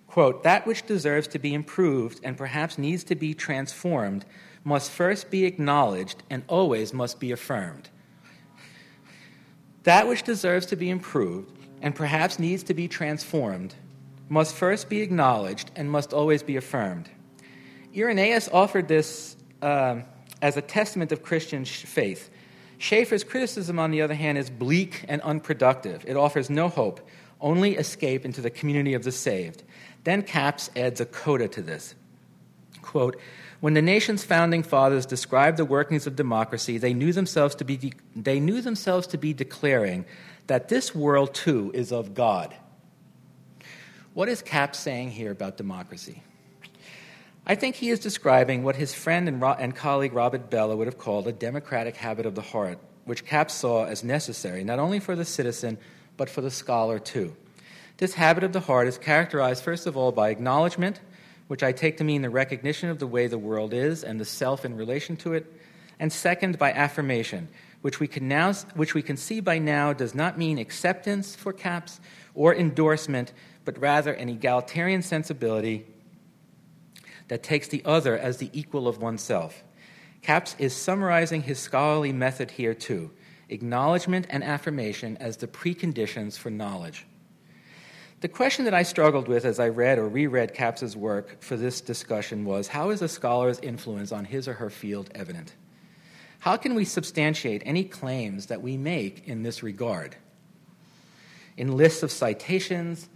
[0.07, 4.25] Quote, that which deserves to be improved and perhaps needs to be transformed
[4.63, 7.89] must first be acknowledged and always must be affirmed.
[9.83, 13.75] That which deserves to be improved and perhaps needs to be transformed
[14.29, 17.09] must first be acknowledged and must always be affirmed.
[17.95, 20.05] Irenaeus offered this um,
[20.41, 22.29] as a testament of Christian faith.
[22.77, 26.03] Schaeffer's criticism, on the other hand, is bleak and unproductive.
[26.07, 27.07] It offers no hope,
[27.39, 29.63] only escape into the community of the saved.
[30.03, 31.95] Then Capps adds a coda to this.
[32.81, 33.19] Quote,
[33.61, 37.77] when the nation's founding fathers described the workings of democracy, they knew themselves to be,
[37.77, 40.03] de- they knew themselves to be declaring
[40.47, 42.53] that this world too is of God.
[44.15, 46.23] What is Capps saying here about democracy?
[47.45, 50.87] I think he is describing what his friend and, ro- and colleague Robert Bellah would
[50.87, 54.99] have called a democratic habit of the heart, which Capps saw as necessary not only
[54.99, 55.77] for the citizen,
[56.17, 57.35] but for the scholar too.
[57.97, 60.99] This habit of the heart is characterized, first of all, by acknowledgement
[61.51, 64.23] which I take to mean the recognition of the way the world is and the
[64.23, 65.51] self in relation to it,
[65.99, 67.49] and second, by affirmation,
[67.81, 71.51] which we can, now, which we can see by now does not mean acceptance for
[71.51, 71.99] Capps
[72.35, 73.33] or endorsement,
[73.65, 75.85] but rather an egalitarian sensibility
[77.27, 79.61] that takes the other as the equal of oneself.
[80.21, 83.11] Capps is summarizing his scholarly method here too
[83.49, 87.05] acknowledgement and affirmation as the preconditions for knowledge.
[88.21, 91.81] The question that I struggled with as I read or reread Capps's work for this
[91.81, 95.55] discussion was how is a scholar's influence on his or her field evident?
[96.37, 100.15] How can we substantiate any claims that we make in this regard?
[101.57, 103.09] In lists of citations,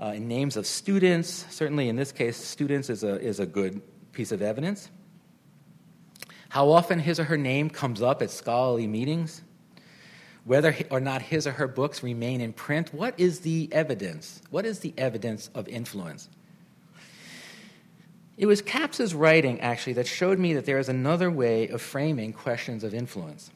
[0.00, 3.82] uh, in names of students, certainly in this case, students is a, is a good
[4.12, 4.88] piece of evidence.
[6.48, 9.42] How often his or her name comes up at scholarly meetings?
[10.48, 14.40] Whether or not his or her books remain in print, what is the evidence?
[14.48, 16.26] What is the evidence of influence?
[18.38, 22.32] It was Capps's writing, actually, that showed me that there is another way of framing
[22.32, 23.50] questions of influence.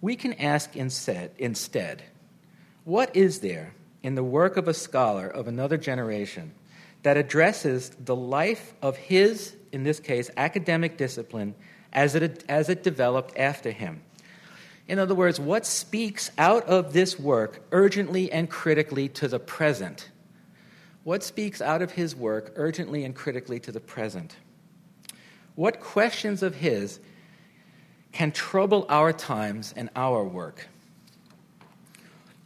[0.00, 2.02] We can ask instead, instead
[2.82, 6.50] what is there in the work of a scholar of another generation
[7.04, 11.54] that addresses the life of his, in this case, academic discipline
[11.92, 14.02] as it, as it developed after him?
[14.88, 20.10] In other words, what speaks out of this work urgently and critically to the present?
[21.02, 24.36] What speaks out of his work urgently and critically to the present?
[25.54, 27.00] What questions of his
[28.12, 30.68] can trouble our times and our work?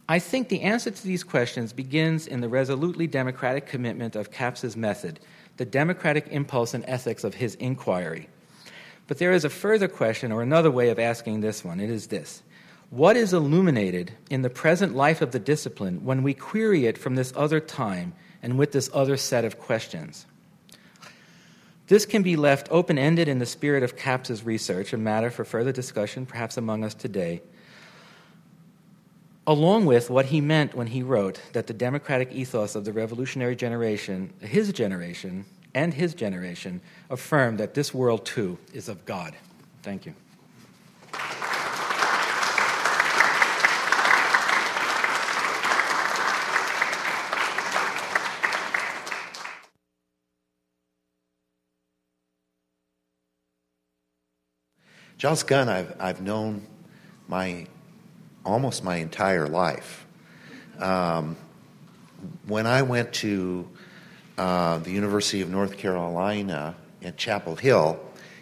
[0.09, 4.75] I think the answer to these questions begins in the resolutely democratic commitment of Capps's
[4.75, 5.19] method,
[5.57, 8.27] the democratic impulse and ethics of his inquiry.
[9.11, 11.81] But there is a further question, or another way of asking this one.
[11.81, 12.43] It is this
[12.91, 17.15] What is illuminated in the present life of the discipline when we query it from
[17.15, 20.25] this other time and with this other set of questions?
[21.87, 25.43] This can be left open ended in the spirit of Capps's research, a matter for
[25.43, 27.41] further discussion, perhaps among us today,
[29.45, 33.57] along with what he meant when he wrote that the democratic ethos of the revolutionary
[33.57, 39.35] generation, his generation, and his generation affirm that this world too is of God.
[39.83, 40.13] Thank you.
[55.21, 56.65] Giles Gunn, I've, I've known
[57.27, 57.67] my
[58.43, 60.07] almost my entire life.
[60.79, 61.37] Um,
[62.47, 63.69] when I went to
[64.41, 67.99] uh, the University of North Carolina at Chapel Hill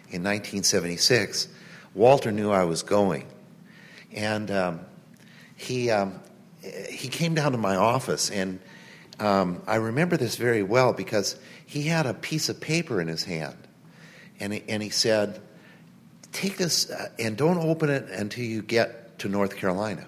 [0.08, 1.46] in 1976,
[1.92, 3.26] Walter knew I was going.
[4.10, 4.80] And um,
[5.56, 6.20] he, um,
[6.88, 8.60] he came down to my office, and
[9.18, 11.36] um, I remember this very well because
[11.66, 13.58] he had a piece of paper in his hand.
[14.40, 15.38] And he, and he said,
[16.32, 20.06] Take this uh, and don't open it until you get to North Carolina.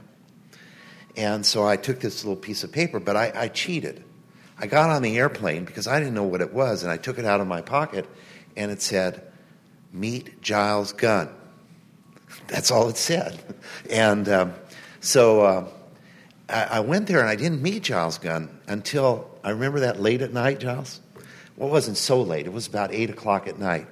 [1.19, 4.03] And so I took this little piece of paper, but I, I cheated.
[4.63, 7.19] I got on the airplane because I didn't know what it was, and I took
[7.19, 8.09] it out of my pocket,
[8.57, 9.21] and it said,
[9.93, 11.29] Meet Giles Gunn.
[12.47, 13.39] That's all it said.
[13.91, 14.55] And um,
[15.01, 15.69] so uh,
[16.49, 20.23] I, I, went there, and I didn't meet Giles Gunn until I remember that late
[20.23, 21.01] at night, Giles?
[21.57, 23.87] Well, it wasn't so late, it was about 8 o'clock at night.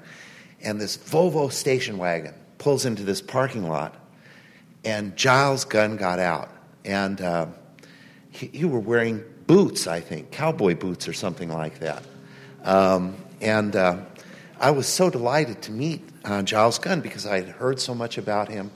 [0.62, 3.96] And this Volvo station wagon pulls into this parking lot,
[4.84, 6.50] and Giles Gunn got out.
[6.84, 7.46] And uh,
[8.30, 12.04] he, you were wearing boots, I think, cowboy boots or something like that.
[12.62, 13.96] Um, and uh,
[14.60, 18.16] I was so delighted to meet uh, Giles Gunn because I had heard so much
[18.16, 18.70] about him.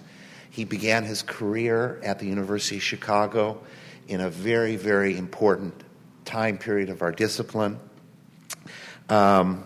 [0.51, 3.61] He began his career at the University of Chicago
[4.09, 5.75] in a very, very important
[6.25, 7.79] time period of our discipline.
[9.09, 9.62] Um,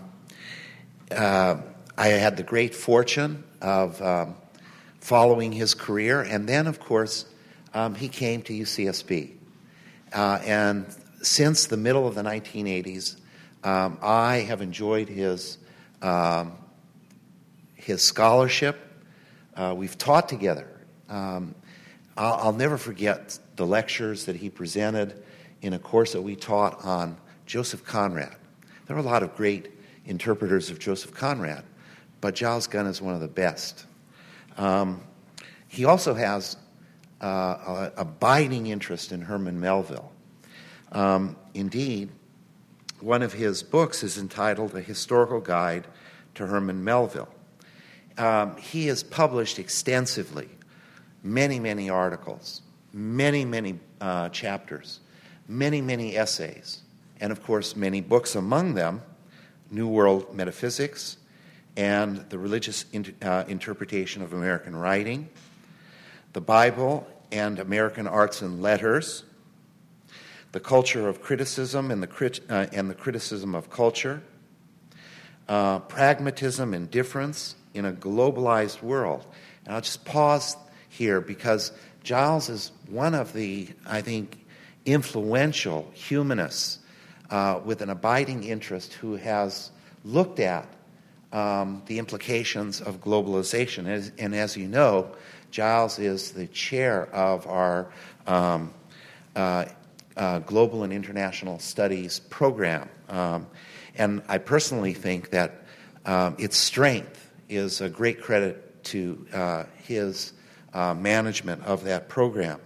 [1.09, 1.55] uh,
[1.97, 4.35] I had the great fortune of um,
[4.99, 7.25] following his career, and then, of course,
[7.73, 9.38] um, he came to UCSB.
[10.13, 10.85] Uh, and
[11.21, 13.17] since the middle of the 1980s,
[13.63, 15.57] um, I have enjoyed his,
[16.01, 16.53] um,
[17.75, 18.77] his scholarship.
[19.55, 20.67] Uh, we've taught together.
[21.09, 21.55] Um,
[22.15, 25.23] I'll, I'll, never forget the lectures that he presented
[25.61, 28.35] in a course that we taught on Joseph Conrad.
[28.87, 29.71] There are a lot of great
[30.05, 31.63] interpreters of Joseph Conrad,
[32.21, 33.85] but Giles Gunn is one of the best.
[34.57, 35.01] Um,
[35.67, 36.57] he also has
[37.21, 40.11] uh, abiding interest in Herman Melville.
[40.91, 42.09] Um, indeed,
[42.99, 45.87] one of his books is entitled A Historical Guide
[46.35, 47.29] to Herman Melville.
[48.17, 50.49] Um, he has published extensively
[51.23, 52.61] many, many articles,
[52.91, 54.99] many, many uh, chapters,
[55.47, 56.81] many, many essays,
[57.21, 59.01] and of course, many books, among them
[59.71, 61.17] New World Metaphysics
[61.77, 65.29] and the Religious inter- uh, Interpretation of American Writing,
[66.33, 69.23] the Bible and American Arts and Letters
[70.51, 74.21] the culture of criticism and the, crit- uh, and the criticism of culture,
[75.47, 79.25] uh, pragmatism and difference in a globalized world.
[79.65, 80.57] And I'll just pause
[80.89, 81.71] here because
[82.03, 84.45] Giles is one of the, I think,
[84.85, 86.79] influential humanists
[87.29, 89.69] uh, with an abiding interest who has
[90.03, 90.67] looked at
[91.31, 93.87] um, the implications of globalization.
[93.87, 95.11] As, and as you know,
[95.51, 97.91] Giles is the chair of our
[98.27, 98.73] um,
[99.35, 99.65] uh,
[100.15, 102.89] uh, global and international studies program.
[103.07, 103.47] Um,
[103.95, 105.63] and I personally think that
[106.05, 110.33] um, its strength is a great credit to uh, his
[110.73, 112.59] uh, management of that program.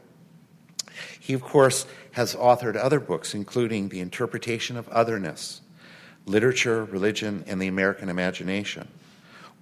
[1.19, 5.61] He, of course, has authored other books, including The Interpretation of Otherness,
[6.25, 8.87] Literature, Religion, and the American Imagination,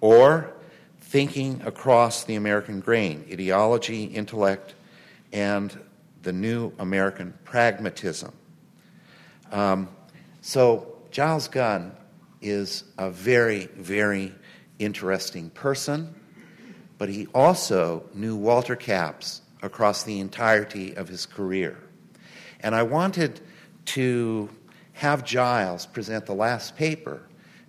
[0.00, 0.52] or
[1.12, 4.74] Thinking Across the American Grain Ideology, Intellect,
[5.30, 5.78] and
[6.22, 8.32] the New American Pragmatism.
[9.50, 9.90] Um,
[10.40, 11.92] so, Giles Gunn
[12.40, 14.34] is a very, very
[14.78, 16.14] interesting person,
[16.96, 21.76] but he also knew Walter Capps across the entirety of his career.
[22.60, 23.38] And I wanted
[23.84, 24.48] to
[24.94, 27.20] have Giles present the last paper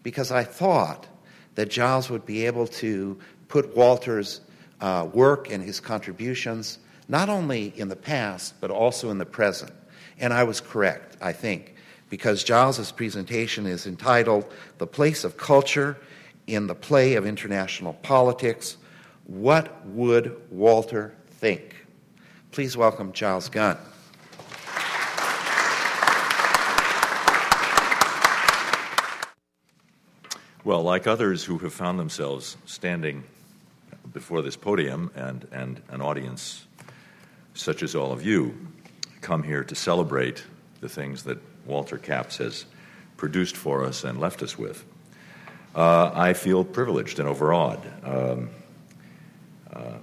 [0.02, 1.08] because I thought
[1.56, 3.18] that Giles would be able to
[3.54, 4.42] put Walter's
[4.82, 9.72] uh, work and his contributions not only in the past, but also in the present.
[10.18, 11.76] And I was correct, I think,
[12.10, 15.98] because Giles's presentation is entitled The Place of Culture
[16.48, 18.78] in the Play of International Politics
[19.26, 21.76] What Would Walter Think?
[22.50, 23.78] Please welcome Giles Gunn.
[30.64, 33.26] Well, like others who have found themselves standing
[34.14, 36.66] before this podium and, and an audience
[37.54, 38.56] such as all of you
[39.22, 40.44] come here to celebrate
[40.82, 42.66] the things that Walter Capps has
[43.18, 44.84] produced for us and left us with,
[45.76, 47.80] uh, I feel privileged and overawed.
[48.04, 48.50] Um,
[49.72, 49.98] uh,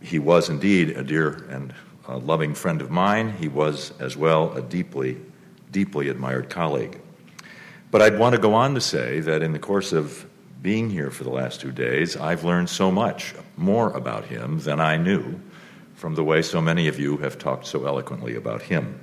[0.00, 1.72] he was indeed a dear and
[2.08, 3.34] a loving friend of mine.
[3.38, 5.16] He was, as well, a deeply,
[5.70, 7.00] deeply admired colleague.
[7.90, 10.26] But I'd want to go on to say that in the course of
[10.62, 14.80] being here for the last two days, I've learned so much more about him than
[14.80, 15.40] I knew
[15.96, 19.00] from the way so many of you have talked so eloquently about him.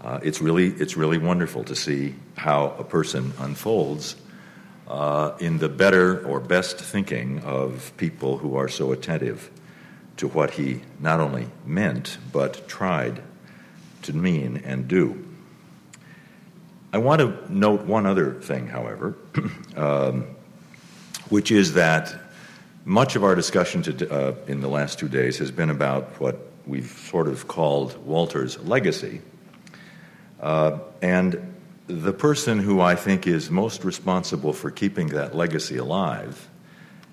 [0.00, 4.16] Uh, it's, really, it's really wonderful to see how a person unfolds
[4.88, 9.50] uh, in the better or best thinking of people who are so attentive
[10.16, 13.22] to what he not only meant, but tried
[14.02, 15.24] to mean and do.
[16.92, 19.16] I want to note one other thing, however,
[19.76, 20.26] um,
[21.28, 22.14] which is that
[22.84, 26.38] much of our discussion to, uh, in the last two days has been about what
[26.66, 29.20] we've sort of called Walter's legacy.
[30.40, 31.54] Uh, and
[31.88, 36.48] the person who I think is most responsible for keeping that legacy alive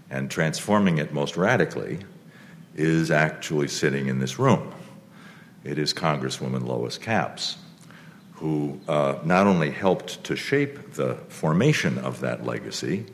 [0.10, 2.00] and transforming it most radically
[2.76, 4.74] is actually sitting in this room.
[5.64, 7.58] It is Congresswoman Lois Capps,
[8.36, 13.06] who uh, not only helped to shape the formation of that legacy,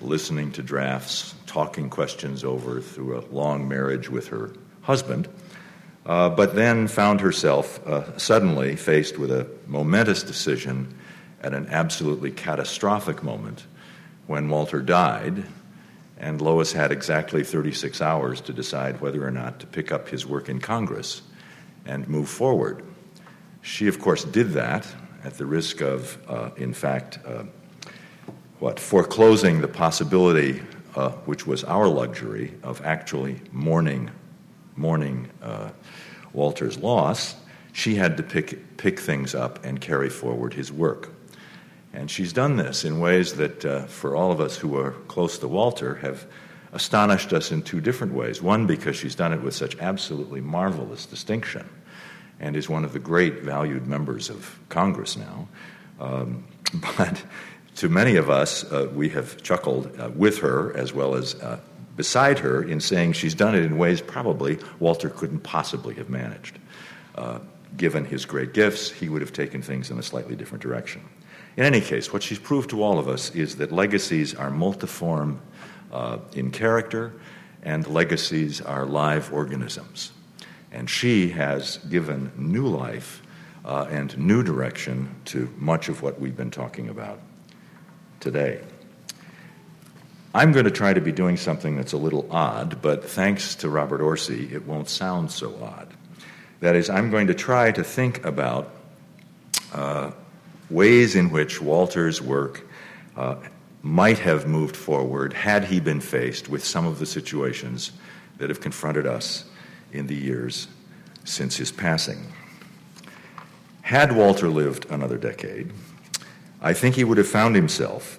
[0.00, 4.52] listening to drafts, talking questions over through a long marriage with her
[4.82, 5.28] husband,
[6.06, 10.92] uh, but then found herself uh, suddenly faced with a momentous decision
[11.42, 13.66] at an absolutely catastrophic moment
[14.26, 15.44] when Walter died,
[16.18, 20.24] and Lois had exactly 36 hours to decide whether or not to pick up his
[20.24, 21.22] work in Congress
[21.84, 22.84] and move forward.
[23.62, 24.86] She, of course, did that
[25.24, 27.44] at the risk of, uh, in fact, uh,
[28.58, 30.62] what foreclosing the possibility,
[30.94, 34.10] uh, which was our luxury, of actually mourning,
[34.76, 35.70] mourning uh,
[36.32, 37.36] Walter's loss.
[37.72, 41.10] She had to pick pick things up and carry forward his work,
[41.92, 45.38] and she's done this in ways that, uh, for all of us who are close
[45.38, 46.26] to Walter, have
[46.72, 48.42] astonished us in two different ways.
[48.42, 51.68] One, because she's done it with such absolutely marvelous distinction,
[52.42, 55.48] and is one of the great valued members of Congress now.
[56.00, 56.44] Um,
[56.98, 57.22] but
[57.76, 61.60] to many of us, uh, we have chuckled uh, with her as well as uh,
[61.96, 66.58] beside her in saying she's done it in ways probably Walter couldn't possibly have managed.
[67.14, 67.38] Uh,
[67.76, 71.02] given his great gifts, he would have taken things in a slightly different direction.
[71.56, 75.38] In any case, what she's proved to all of us is that legacies are multiform
[75.92, 77.12] uh, in character,
[77.62, 80.12] and legacies are live organisms.
[80.72, 83.22] And she has given new life
[83.64, 87.20] uh, and new direction to much of what we've been talking about
[88.20, 88.60] today.
[90.34, 93.68] I'm going to try to be doing something that's a little odd, but thanks to
[93.68, 95.88] Robert Orsi, it won't sound so odd.
[96.60, 98.70] That is, I'm going to try to think about
[99.74, 100.12] uh,
[100.70, 102.66] ways in which Walter's work
[103.14, 103.36] uh,
[103.82, 107.92] might have moved forward had he been faced with some of the situations
[108.38, 109.44] that have confronted us
[109.92, 110.68] in the years
[111.24, 112.32] since his passing.
[113.82, 115.72] Had Walter lived another decade,
[116.60, 118.18] I think he would have found himself,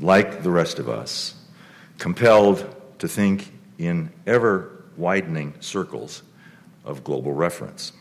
[0.00, 1.34] like the rest of us,
[1.98, 6.22] compelled to think in ever widening circles
[6.84, 7.92] of global reference.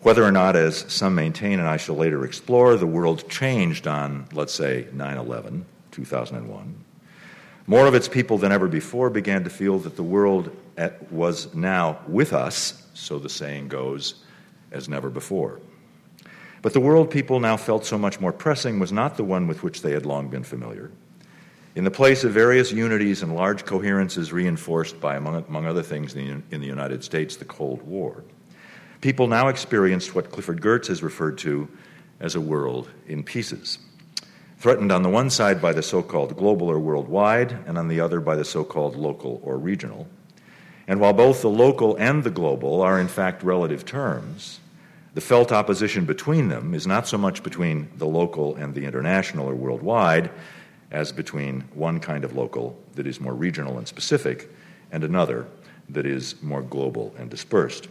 [0.00, 4.26] Whether or not, as some maintain, and I shall later explore, the world changed on,
[4.32, 6.84] let's say, 9 11, 2001,
[7.66, 11.54] More of its people than ever before began to feel that the world at, was
[11.54, 14.22] now with us, so the saying goes,
[14.72, 15.60] as never before.
[16.62, 19.62] But the world people now felt so much more pressing was not the one with
[19.62, 20.90] which they had long been familiar.
[21.76, 26.14] In the place of various unities and large coherences reinforced by, among, among other things,
[26.14, 28.24] in the, in the United States, the Cold War,
[29.02, 31.68] people now experienced what Clifford Geertz has referred to
[32.18, 33.78] as a world in pieces.
[34.58, 38.00] Threatened on the one side by the so called global or worldwide, and on the
[38.00, 40.08] other by the so called local or regional.
[40.88, 44.60] And while both the local and the global are in fact relative terms,
[45.14, 49.48] the felt opposition between them is not so much between the local and the international
[49.48, 50.30] or worldwide
[50.90, 54.50] as between one kind of local that is more regional and specific
[54.92, 55.46] and another
[55.88, 57.88] that is more global and dispersed.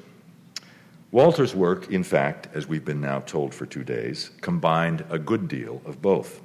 [1.11, 5.47] Walter's work, in fact, as we've been now told for two days, combined a good
[5.47, 6.41] deal of both.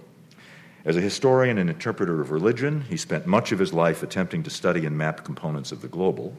[0.85, 4.51] As a historian and interpreter of religion, he spent much of his life attempting to
[4.51, 6.35] study and map components of the global.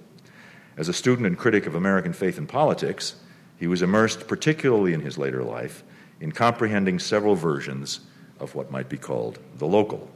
[0.78, 3.16] As a student and critic of American faith and politics,
[3.58, 5.84] he was immersed, particularly in his later life,
[6.20, 8.00] in comprehending several versions
[8.40, 10.10] of what might be called the local.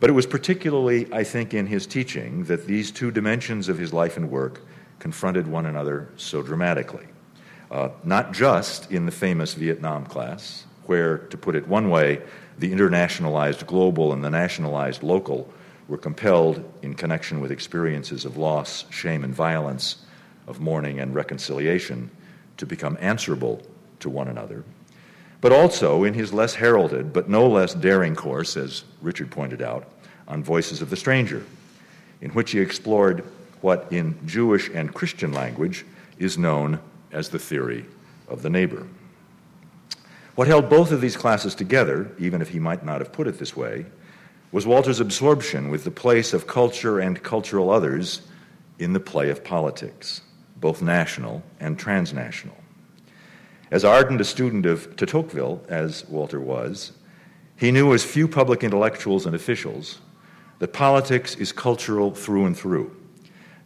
[0.00, 3.92] But it was particularly, I think, in his teaching that these two dimensions of his
[3.92, 4.62] life and work
[4.98, 7.06] confronted one another so dramatically.
[7.70, 12.22] Uh, not just in the famous Vietnam class, where, to put it one way,
[12.58, 15.52] the internationalized global and the nationalized local
[15.88, 19.96] were compelled, in connection with experiences of loss, shame, and violence,
[20.46, 22.10] of mourning and reconciliation,
[22.56, 23.60] to become answerable
[24.00, 24.64] to one another
[25.44, 29.86] but also in his less heralded but no less daring course, as Richard pointed out,
[30.26, 31.44] on Voices of the Stranger,
[32.22, 33.22] in which he explored
[33.60, 35.84] what in Jewish and Christian language
[36.18, 36.80] is known
[37.12, 37.84] as the theory
[38.26, 38.86] of the neighbor.
[40.34, 43.38] What held both of these classes together, even if he might not have put it
[43.38, 43.86] this way,
[44.50, 48.22] was Walter's absorption with the place of culture and cultural others
[48.78, 50.22] in the play of politics,
[50.56, 52.56] both national and transnational.
[53.70, 56.92] As ardent a student of Tocqueville as Walter was,
[57.56, 60.00] he knew as few public intellectuals and officials
[60.58, 62.94] that politics is cultural through and through,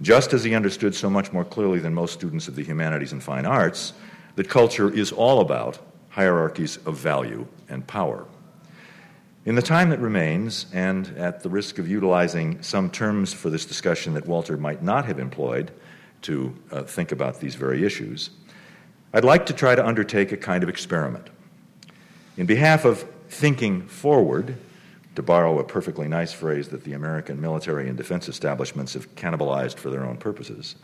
[0.02, 3.22] just as he understood so much more clearly than most students of the humanities and
[3.22, 3.94] fine arts
[4.36, 5.78] that culture is all about
[6.18, 8.26] hierarchies of value and power.
[9.46, 13.64] In the time that remains, and at the risk of utilizing some terms for this
[13.64, 15.70] discussion that Walter might not have employed
[16.22, 18.30] to uh, think about these very issues,
[19.14, 21.30] I'd like to try to undertake a kind of experiment.
[22.36, 24.56] In behalf of thinking forward,
[25.14, 29.76] to borrow a perfectly nice phrase that the American military and defense establishments have cannibalized
[29.76, 30.74] for their own purposes,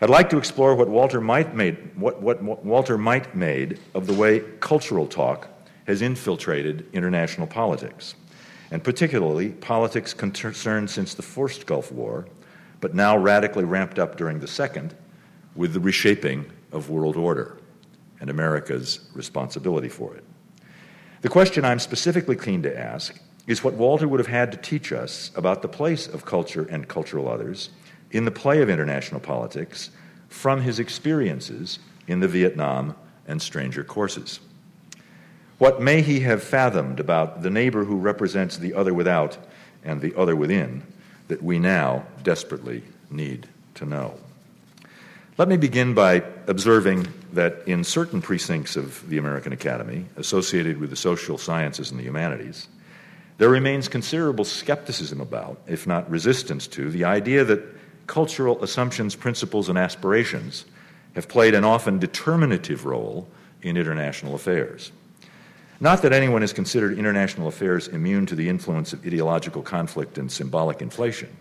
[0.00, 4.14] I'd like to explore what Walter might made what, what Walter might made of the
[4.14, 5.48] way cultural talk
[5.88, 8.14] has infiltrated international politics,
[8.70, 12.28] and particularly politics concerned since the first Gulf War,
[12.80, 14.94] but now radically ramped up during the second,
[15.56, 17.58] with the reshaping of world order
[18.20, 20.22] and America's responsibility for it.
[21.22, 23.18] The question I'm specifically keen to ask
[23.48, 26.86] is what Walter would have had to teach us about the place of culture and
[26.86, 27.70] cultural others
[28.10, 29.90] in the play of international politics
[30.28, 32.94] from his experiences in the Vietnam
[33.26, 34.40] and stranger courses.
[35.58, 39.38] What may he have fathomed about the neighbor who represents the other without
[39.84, 40.82] and the other within
[41.28, 44.14] that we now desperately need to know?
[45.36, 50.90] Let me begin by observing that in certain precincts of the American Academy, associated with
[50.90, 52.68] the social sciences and the humanities,
[53.36, 57.62] there remains considerable skepticism about, if not resistance to, the idea that
[58.08, 60.64] cultural assumptions, principles, and aspirations
[61.14, 63.28] have played an often determinative role
[63.62, 64.90] in international affairs.
[65.80, 70.30] Not that anyone has considered international affairs immune to the influence of ideological conflict and
[70.30, 71.36] symbolic inflation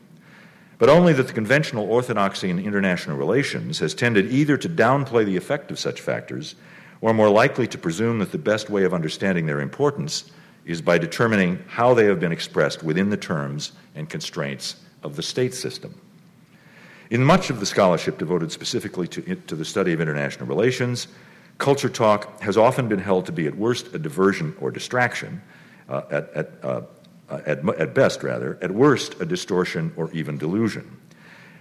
[0.78, 5.38] but only that the conventional orthodoxy in international relations has tended either to downplay the
[5.38, 6.56] effect of such factors
[7.02, 10.32] or more likely to presume that the best way of understanding their importance
[10.66, 15.24] is by determining how they have been expressed within the terms and constraints of the
[15.24, 16.00] state system.
[17.10, 21.08] In much of the scholarship devoted specifically to, to the study of international relations,
[21.58, 25.42] culture talk has often been held to be at worst a diversion or distraction,
[25.90, 26.82] uh, at, at uh,
[27.30, 30.98] at, at best, rather, at worst, a distortion or even delusion.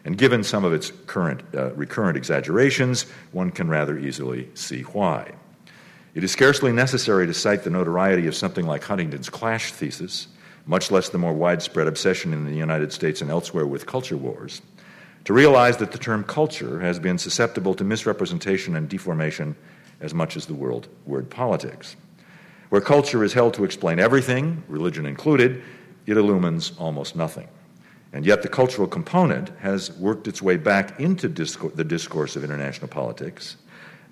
[0.05, 5.33] And given some of its current, uh, recurrent exaggerations, one can rather easily see why.
[6.15, 10.29] It is scarcely necessary to cite the notoriety of something like Huntington's clash thesis,
[10.67, 14.63] much less the more widespread obsession in the United States and elsewhere with culture wars,
[15.27, 19.57] to realize that the term culture has been susceptible to misrepresentation and deformation
[20.01, 21.97] as much as the world, word politics.
[22.68, 25.64] Where culture is held to explain everything, religion included,
[26.07, 27.49] it illumines almost nothing.
[28.12, 32.87] And yet, the cultural component has worked its way back into the discourse of international
[32.87, 33.57] politics,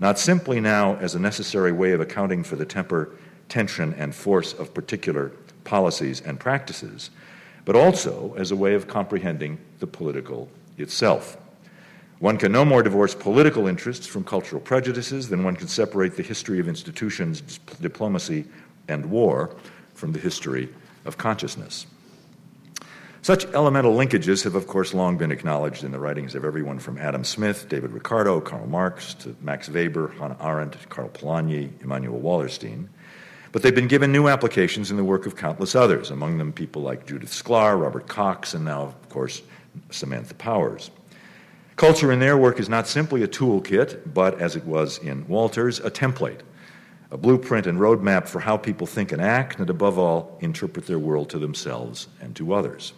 [0.00, 3.12] not simply now as a necessary way of accounting for the temper,
[3.48, 5.30] tension, and force of particular
[5.62, 7.10] policies and practices,
[7.64, 10.48] but also as a way of comprehending the political
[10.78, 11.36] itself.
[12.18, 16.22] One can no more divorce political interests from cultural prejudices than one can separate the
[16.22, 17.40] history of institutions,
[17.80, 18.46] diplomacy,
[18.88, 19.54] and war
[19.94, 20.68] from the history
[21.04, 21.86] of consciousness.
[23.22, 26.98] Such elemental linkages have, of course, long been acknowledged in the writings of everyone from
[26.98, 32.88] Adam Smith, David Ricardo, Karl Marx, to Max Weber, Hannah Arendt, Karl Polanyi, Immanuel Wallerstein.
[33.50, 36.82] But they've been given new applications in the work of countless others, among them people
[36.82, 39.40] like Judith Shklar, Robert Cox, and now, of course,
[39.90, 40.90] Samantha Powers.
[41.76, 45.80] Culture in their work is not simply a toolkit, but, as it was in Walter's,
[45.80, 46.40] a template,
[47.10, 50.98] a blueprint and roadmap for how people think and act, and above all, interpret their
[50.98, 52.92] world to themselves and to others.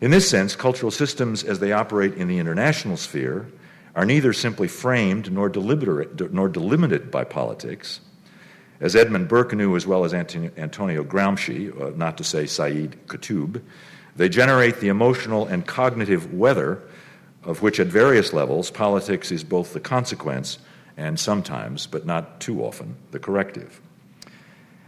[0.00, 3.46] In this sense, cultural systems as they operate in the international sphere
[3.94, 8.00] are neither simply framed nor, nor delimited by politics,
[8.80, 13.62] as Edmund Burke knew, as well as Antonio Gramsci, uh, not to say Sayyid Qutb,
[14.16, 16.82] they generate the emotional and cognitive weather
[17.46, 20.58] of which, at various levels, politics is both the consequence
[20.96, 23.80] and sometimes, but not too often, the corrective.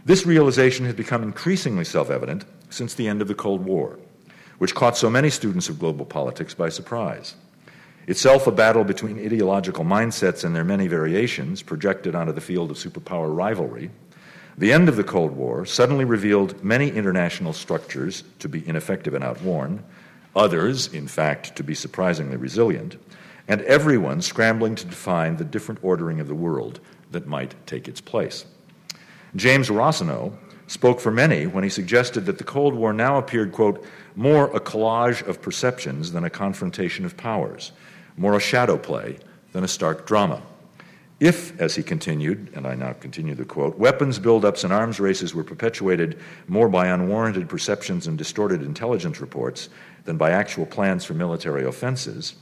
[0.05, 3.99] This realization has become increasingly self evident since the end of the Cold War,
[4.57, 7.35] which caught so many students of global politics by surprise.
[8.07, 12.77] Itself a battle between ideological mindsets and their many variations projected onto the field of
[12.77, 13.91] superpower rivalry,
[14.57, 19.23] the end of the Cold War suddenly revealed many international structures to be ineffective and
[19.23, 19.83] outworn,
[20.35, 22.97] others, in fact, to be surprisingly resilient,
[23.47, 26.79] and everyone scrambling to define the different ordering of the world
[27.11, 28.45] that might take its place.
[29.35, 30.31] James Rosenau
[30.67, 33.85] spoke for many when he suggested that the Cold War now appeared, quote,
[34.15, 37.71] more a collage of perceptions than a confrontation of powers
[38.17, 39.17] more a shadow play
[39.53, 40.41] than a stark drama.
[41.19, 45.33] If, as he continued, and I now continue the quote, weapons buildups and arms races
[45.33, 49.69] were perpetuated more by unwarranted perceptions and distorted intelligence reports
[50.05, 52.35] than by actual plans for military offenses,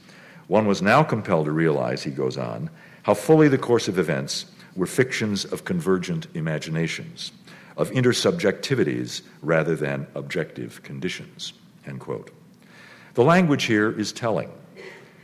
[0.48, 2.70] one was now compelled to realize, he goes on,
[3.04, 4.46] how fully the course of events
[4.76, 7.32] were fictions of convergent imaginations,
[7.78, 11.54] of intersubjectivities rather than objective conditions.
[11.88, 12.32] End quote.
[13.14, 14.52] The language here is telling.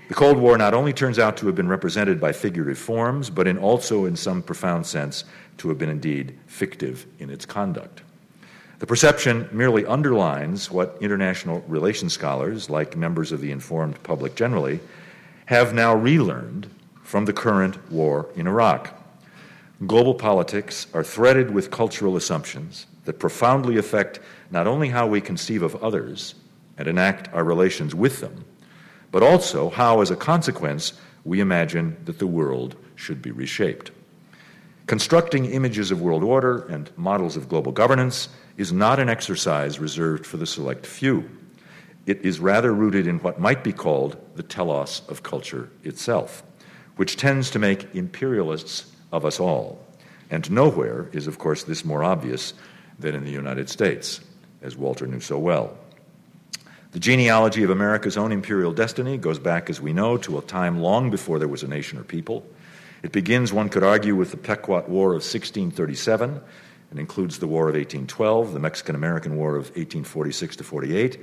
[0.08, 3.48] The Cold War not only turns out to have been represented by figurative forms, but
[3.48, 5.24] in also, in some profound sense,
[5.58, 8.02] to have been indeed fictive in its conduct.
[8.80, 14.80] The perception merely underlines what international relations scholars, like members of the informed public generally,
[15.46, 16.68] have now relearned
[17.04, 18.94] from the current war in Iraq.
[19.86, 25.62] Global politics are threaded with cultural assumptions that profoundly affect not only how we conceive
[25.62, 26.36] of others
[26.78, 28.46] and enact our relations with them,
[29.12, 30.94] but also how, as a consequence,
[31.24, 33.92] we imagine that the world should be reshaped.
[34.88, 40.26] Constructing images of world order and models of global governance is not an exercise reserved
[40.26, 41.30] for the select few.
[42.06, 46.44] It is rather rooted in what might be called the telos of culture itself,
[46.96, 49.86] which tends to make imperialists of us all.
[50.30, 52.54] And nowhere is, of course, this more obvious
[52.98, 54.22] than in the United States,
[54.62, 55.78] as Walter knew so well.
[56.92, 60.82] The genealogy of America's own imperial destiny goes back, as we know, to a time
[60.82, 62.46] long before there was a nation or people.
[63.02, 66.42] It begins, one could argue, with the Pequot War of 1637
[66.90, 71.18] and includes the War of 1812, the Mexican American War of 1846 to 48,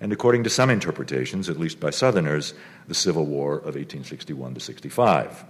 [0.00, 2.54] and according to some interpretations, at least by Southerners,
[2.88, 5.44] the Civil War of 1861 to 65.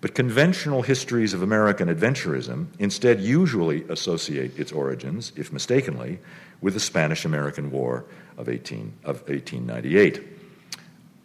[0.00, 6.18] But conventional histories of American adventurism instead usually associate its origins, if mistakenly,
[6.60, 8.04] with the Spanish American War
[8.38, 10.22] of, 18, of 1898.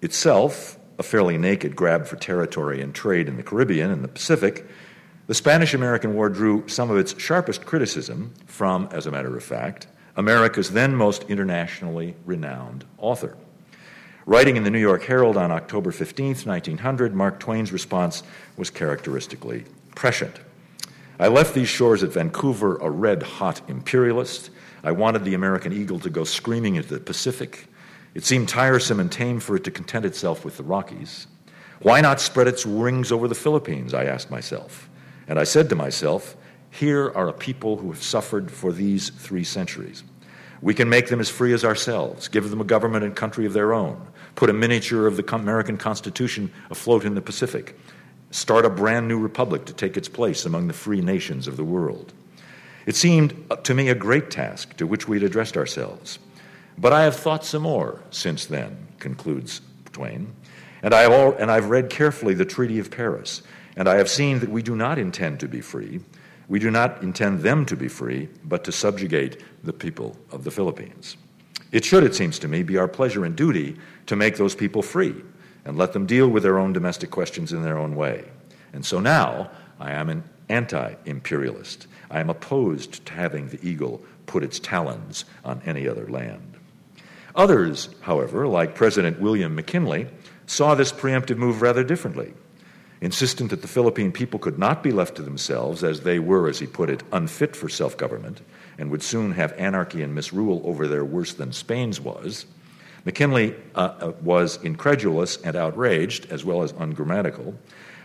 [0.02, 4.68] Itself, a fairly naked grab for territory and trade in the Caribbean and the Pacific,
[5.28, 9.44] the Spanish American War drew some of its sharpest criticism from, as a matter of
[9.44, 9.88] fact,
[10.18, 13.38] America's then most internationally renowned author.
[14.26, 18.24] Writing in the New York Herald on October 15, 1900, Mark Twain's response
[18.58, 20.40] was characteristically prescient.
[21.20, 24.50] I left these shores at Vancouver a red hot imperialist
[24.84, 27.68] I wanted the American eagle to go screaming into the Pacific.
[28.14, 31.28] It seemed tiresome and tame for it to content itself with the Rockies.
[31.82, 33.94] Why not spread its wings over the Philippines?
[33.94, 34.90] I asked myself.
[35.28, 36.36] And I said to myself,
[36.70, 40.04] here are a people who have suffered for these three centuries.
[40.62, 43.54] We can make them as free as ourselves, give them a government and country of
[43.54, 44.02] their own,
[44.36, 47.78] put a miniature of the American Constitution afloat in the Pacific,
[48.32, 51.64] start a brand new republic to take its place among the free nations of the
[51.64, 52.14] world.
[52.86, 56.20] It seemed to me a great task to which we had addressed ourselves.
[56.78, 59.62] But I have thought some more since then, concludes
[59.92, 60.34] Twain,
[60.82, 63.42] and I have all, and I've read carefully the Treaty of Paris,
[63.78, 66.02] and I have seen that we do not intend to be free.
[66.48, 70.52] We do not intend them to be free, but to subjugate the people of the
[70.52, 71.16] Philippines.
[71.72, 73.78] It should, it seems to me, be our pleasure and duty
[74.08, 75.16] to make those people free
[75.66, 78.26] and let them deal with their own domestic questions in their own way.
[78.74, 81.88] And so now I am an anti imperialist.
[82.14, 86.54] I am opposed to having the eagle put its talons on any other land.
[87.36, 90.08] Others, however, like President William McKinley,
[90.46, 92.34] saw this preemptive move rather differently.
[93.02, 96.60] Insistent that the Philippine people could not be left to themselves, as they were, as
[96.60, 98.42] he put it, unfit for self government,
[98.78, 102.46] and would soon have anarchy and misrule over there worse than Spain's was,
[103.06, 107.54] McKinley uh, uh, was incredulous and outraged, as well as ungrammatical,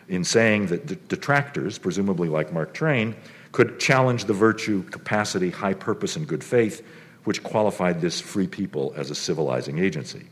[0.09, 3.15] in saying that detractors, presumably like Mark Twain,
[3.59, 6.87] could challenge the virtue, capacity, high purpose, and good faith
[7.25, 10.25] which qualified this free people as a civilizing agency.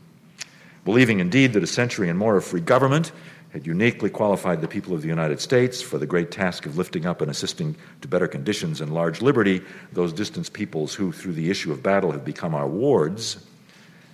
[0.85, 3.11] Believing indeed that a century and more of free government
[3.51, 7.05] had uniquely qualified the people of the United States for the great task of lifting
[7.05, 9.61] up and assisting to better conditions and large liberty
[9.91, 13.45] those distant peoples who, through the issue of battle, have become our wards,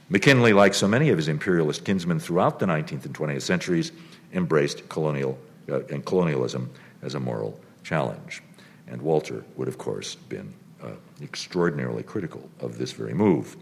[0.10, 3.92] McKinley, like so many of his imperialist kinsmen throughout the 19th and 20th centuries,
[4.34, 5.38] embraced colonial
[5.70, 6.68] uh, and colonialism
[7.04, 8.42] as a moral challenge.
[8.88, 13.56] And Walter would, of course, been uh, extraordinarily critical of this very move,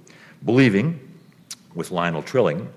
[0.44, 1.00] believing,
[1.76, 2.72] with Lionel Trilling,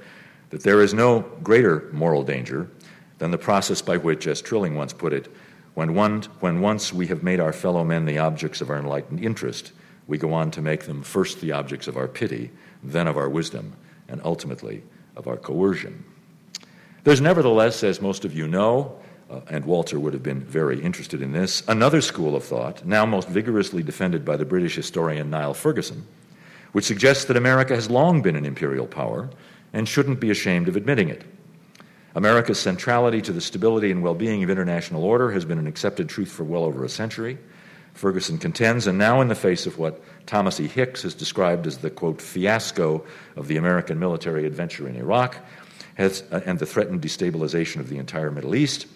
[0.50, 2.70] that there is no greater moral danger
[3.18, 5.28] than the process by which, as Trilling once put it,
[5.74, 9.24] when, one, when once we have made our fellow men the objects of our enlightened
[9.24, 9.72] interest,
[10.06, 12.50] we go on to make them first the objects of our pity
[12.84, 13.72] then of our wisdom,
[14.08, 14.82] and ultimately
[15.16, 16.04] of our coercion.
[17.02, 18.98] There's nevertheless, as most of you know,
[19.34, 23.04] uh, and Walter would have been very interested in this, another school of thought, now
[23.04, 26.06] most vigorously defended by the British historian Niall Ferguson,
[26.72, 29.30] which suggests that America has long been an imperial power
[29.72, 31.24] and shouldn't be ashamed of admitting it.
[32.14, 36.08] America's centrality to the stability and well being of international order has been an accepted
[36.08, 37.38] truth for well over a century.
[37.94, 40.70] Ferguson contends, and now in the face of what Thomas E.
[40.74, 43.04] Ricks has described as the, quote, fiasco
[43.36, 45.36] of the American military adventure in Iraq
[45.94, 48.86] has, uh, and the threatened destabilization of the entire Middle East,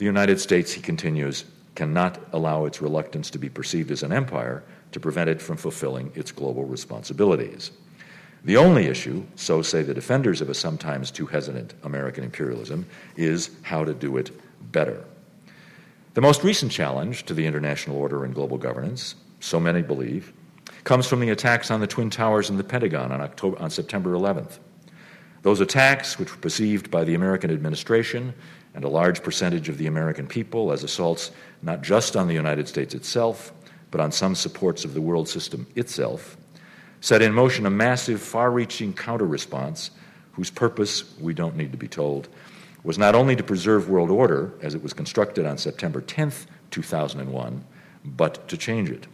[0.00, 1.44] the United States, he continues,
[1.74, 6.10] cannot allow its reluctance to be perceived as an empire to prevent it from fulfilling
[6.14, 7.70] its global responsibilities.
[8.46, 12.86] The only issue, so say the defenders of a sometimes too hesitant American imperialism,
[13.16, 14.30] is how to do it
[14.72, 15.04] better.
[16.14, 20.32] The most recent challenge to the international order and global governance, so many believe,
[20.84, 24.14] comes from the attacks on the Twin Towers and the Pentagon on, October, on September
[24.14, 24.60] 11th.
[25.42, 28.32] Those attacks, which were perceived by the American administration
[28.74, 31.30] and a large percentage of the American people as assaults
[31.62, 33.52] not just on the United States itself,
[33.90, 36.36] but on some supports of the world system itself,
[37.00, 39.90] set in motion a massive, far reaching counter response
[40.32, 42.28] whose purpose, we don't need to be told,
[42.82, 47.64] was not only to preserve world order as it was constructed on September 10th, 2001,
[48.04, 49.06] but to change it.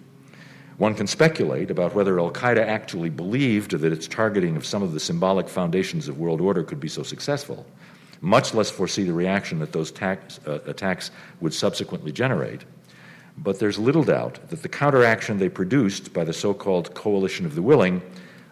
[0.76, 4.92] One can speculate about whether Al Qaeda actually believed that its targeting of some of
[4.92, 7.66] the symbolic foundations of world order could be so successful,
[8.26, 12.64] much less foresee the reaction that those tax, uh, attacks would subsequently generate.
[13.38, 17.54] But there's little doubt that the counteraction they produced by the so called coalition of
[17.54, 18.02] the willing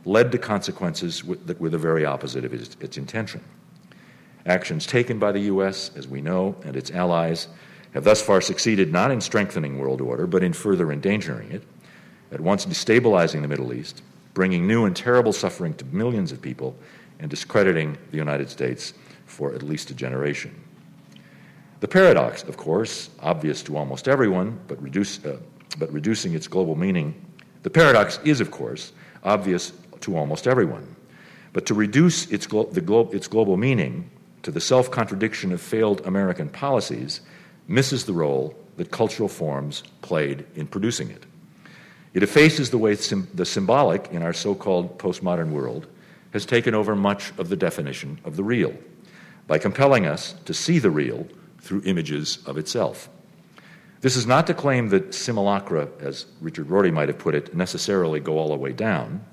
[0.05, 3.43] led to consequences that were the very opposite of its, its intention.
[4.47, 7.49] Actions taken by the U.S., as we know, and its allies
[7.95, 11.65] have thus far succeeded not in strengthening world order, but in further endangering it,
[12.31, 14.03] at once destabilizing the Middle East,
[14.35, 16.77] bringing new and terrible suffering to millions of people,
[17.19, 18.95] and discrediting the United States
[19.35, 20.55] for at least a generation.
[21.81, 25.39] The paradox, of course, obvious to almost everyone, but, reduce, uh,
[25.79, 27.15] but reducing its global meaning,
[27.63, 28.93] the paradox is, of course,
[29.25, 30.87] obvious to almost everyone.
[31.53, 34.11] But to reduce its, glo- glo- its global meaning
[34.45, 37.21] to the self contradiction of failed American policies
[37.69, 41.25] misses the role that cultural forms played in producing it.
[42.13, 45.87] It effaces the way sim- the symbolic in our so called postmodern world
[46.33, 48.75] has taken over much of the definition of the real
[49.47, 51.27] by compelling us to see the real
[51.61, 53.09] through images of itself.
[54.01, 58.21] This is not to claim that simulacra, as Richard Rorty might have put it, necessarily
[58.21, 59.25] go all the way down,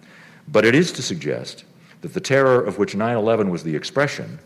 [0.48, 1.66] but it is to suggest
[2.02, 4.40] that the terror of which 9 11 was the expression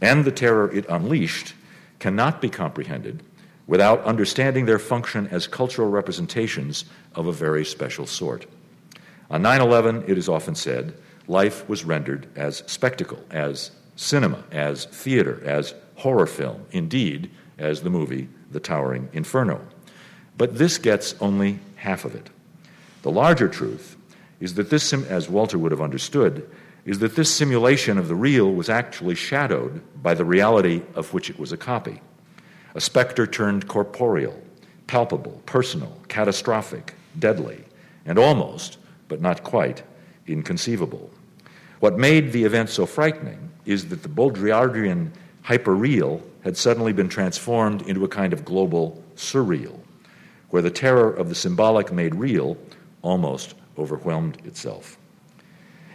[0.00, 1.54] and the terror it unleashed
[1.98, 3.22] cannot be comprehended
[3.66, 8.46] without understanding their function as cultural representations of a very special sort.
[9.30, 10.94] On 9 11, it is often said,
[11.26, 13.70] life was rendered as spectacle, as
[14.02, 19.60] cinema, as theater, as horror film, indeed, as the movie The Towering Inferno.
[20.36, 22.30] But this gets only half of it.
[23.02, 23.96] The larger truth
[24.40, 26.48] is that this, as Walter would have understood,
[26.84, 31.30] is that this simulation of the real was actually shadowed by the reality of which
[31.30, 32.00] it was a copy.
[32.74, 34.42] A specter turned corporeal,
[34.88, 37.64] palpable, personal, catastrophic, deadly,
[38.04, 39.84] and almost, but not quite,
[40.26, 41.10] inconceivable.
[41.78, 45.10] What made the event so frightening is that the Baudrillardian
[45.44, 49.78] hyperreal had suddenly been transformed into a kind of global surreal,
[50.50, 52.56] where the terror of the symbolic made real
[53.02, 54.98] almost overwhelmed itself.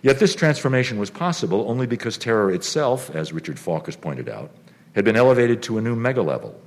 [0.01, 4.51] Yet this transformation was possible only because terror itself, as Richard Falk has pointed out,
[4.95, 6.59] had been elevated to a new mega level,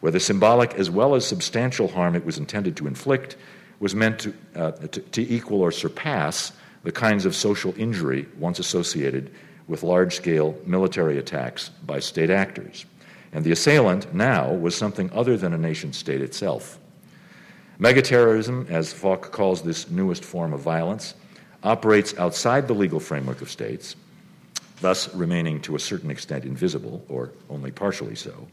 [0.00, 3.36] where the symbolic as well as substantial harm it was intended to inflict
[3.80, 8.58] was meant to, uh, to, to equal or surpass the kinds of social injury once
[8.58, 9.30] associated
[9.70, 12.84] with large scale military attacks by state actors.
[13.32, 16.80] And the assailant now was something other than a nation state itself.
[17.78, 21.14] Megaterrorism, as Falk calls this newest form of violence,
[21.62, 23.94] operates outside the legal framework of states,
[24.80, 28.48] thus remaining to a certain extent invisible, or only partially so,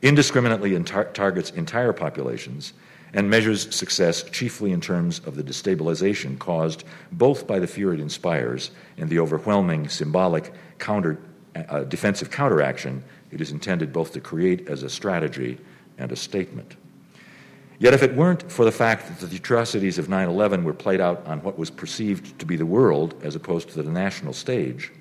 [0.00, 2.72] indiscriminately intar- targets entire populations,
[3.14, 8.00] and measures success chiefly in terms of the destabilization caused both by the fear it
[8.00, 11.18] inspires and the overwhelming symbolic counter,
[11.54, 15.58] uh, defensive counteraction it is intended both to create as a strategy
[15.98, 16.76] and a statement.
[17.78, 21.00] Yet, if it weren't for the fact that the atrocities of 9 11 were played
[21.00, 24.92] out on what was perceived to be the world as opposed to the national stage,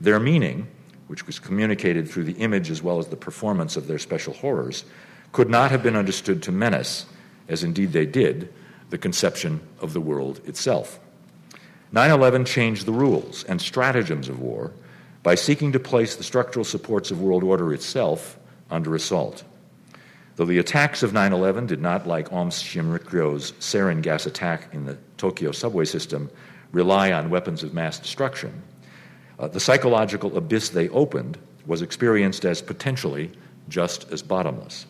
[0.00, 0.66] their meaning,
[1.08, 4.84] which was communicated through the image as well as the performance of their special horrors,
[5.32, 7.04] could not have been understood to menace,
[7.50, 8.52] as indeed they did,
[8.88, 10.98] the conception of the world itself.
[11.92, 14.72] 9 11 changed the rules and stratagems of war
[15.22, 18.38] by seeking to place the structural supports of world order itself
[18.70, 19.44] under assault.
[20.36, 24.84] Though the attacks of 9 11 did not, like Aum Shinrikyo's sarin gas attack in
[24.84, 26.30] the Tokyo subway system,
[26.72, 28.62] rely on weapons of mass destruction,
[29.38, 31.36] uh, the psychological abyss they opened
[31.66, 33.32] was experienced as potentially
[33.68, 34.86] just as bottomless.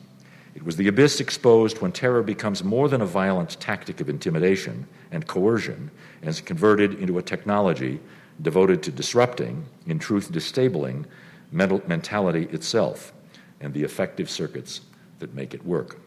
[0.55, 4.87] It was the abyss exposed when terror becomes more than a violent tactic of intimidation
[5.11, 5.91] and coercion
[6.21, 8.01] and is converted into a technology
[8.43, 11.07] devoted to disrupting, in truth, disabling
[11.53, 13.13] mental, mentality itself
[13.61, 14.81] and the effective circuits
[15.19, 15.99] that make it work.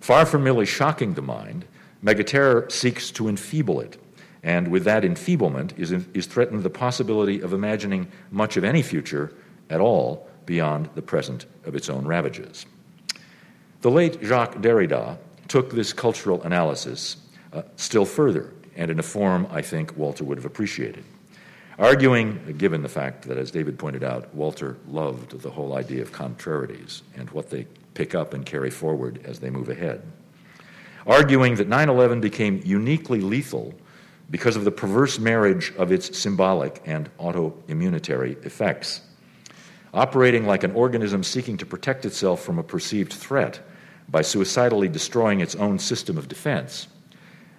[0.00, 1.64] Far from merely shocking the mind,
[2.02, 4.02] megaterror seeks to enfeeble it,
[4.42, 9.32] and with that enfeeblement is, is threatened the possibility of imagining much of any future
[9.70, 12.66] at all beyond the present of its own ravages.
[13.82, 15.18] The late Jacques Derrida
[15.48, 17.16] took this cultural analysis
[17.52, 21.04] uh, still further, and in a form I think Walter would have appreciated.
[21.80, 26.12] Arguing, given the fact that, as David pointed out, Walter loved the whole idea of
[26.12, 30.00] contrarieties and what they pick up and carry forward as they move ahead.
[31.04, 33.74] Arguing that 9 11 became uniquely lethal
[34.30, 39.00] because of the perverse marriage of its symbolic and autoimmunitary effects.
[39.92, 43.58] Operating like an organism seeking to protect itself from a perceived threat
[44.12, 46.86] by suicidally destroying its own system of defense,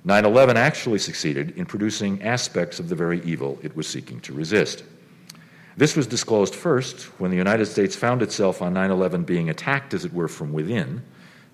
[0.05, 4.33] 9 11 actually succeeded in producing aspects of the very evil it was seeking to
[4.33, 4.83] resist.
[5.75, 9.93] This was disclosed first when the United States found itself on 9 11 being attacked,
[9.93, 11.01] as it were, from within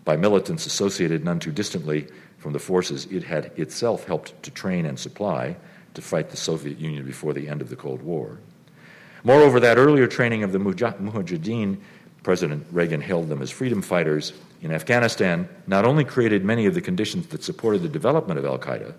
[0.05, 2.07] by militants associated none too distantly
[2.39, 5.55] from the forces it had itself helped to train and supply
[5.93, 8.39] to fight the Soviet Union before the end of the Cold War.
[9.23, 11.77] Moreover, that earlier training of the Mujahideen,
[12.23, 16.81] President Reagan hailed them as freedom fighters in Afghanistan, not only created many of the
[16.81, 18.93] conditions that supported the development of Al Qaeda,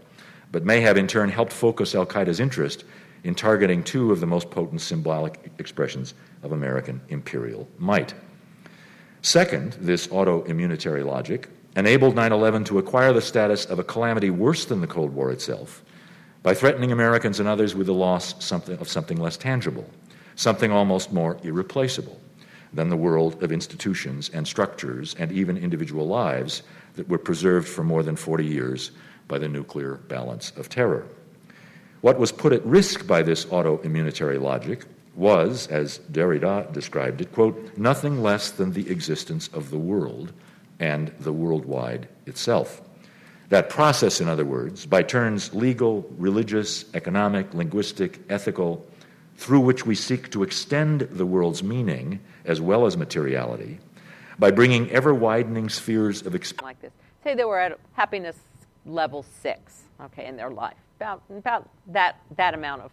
[0.52, 2.84] but may have in turn helped focus Al Qaeda's interest
[3.24, 8.14] in targeting two of the most potent symbolic expressions of American imperial might.
[9.22, 14.64] Second, this autoimmunitary logic enabled 9 11 to acquire the status of a calamity worse
[14.64, 15.84] than the Cold War itself
[16.42, 19.88] by threatening Americans and others with the loss of something less tangible,
[20.36, 22.18] something almost more irreplaceable
[22.72, 26.62] than the world of institutions and structures and even individual lives
[26.94, 28.90] that were preserved for more than 40 years
[29.28, 31.06] by the nuclear balance of terror.
[32.00, 34.84] What was put at risk by this autoimmunitary logic
[35.14, 40.32] was, as Derrida described it, quote, nothing less than the existence of the world
[40.78, 42.80] and the worldwide itself.
[43.50, 48.86] That process, in other words, by turns legal, religious, economic, linguistic, ethical,
[49.36, 52.20] through which we seek to extend the world's meaning
[52.50, 53.78] as well as materiality,
[54.38, 56.62] by bringing ever widening spheres of experience.
[56.62, 56.92] Like this.
[57.22, 58.36] Say they were at happiness
[58.84, 62.90] level six, okay, in their life about, about that, that amount of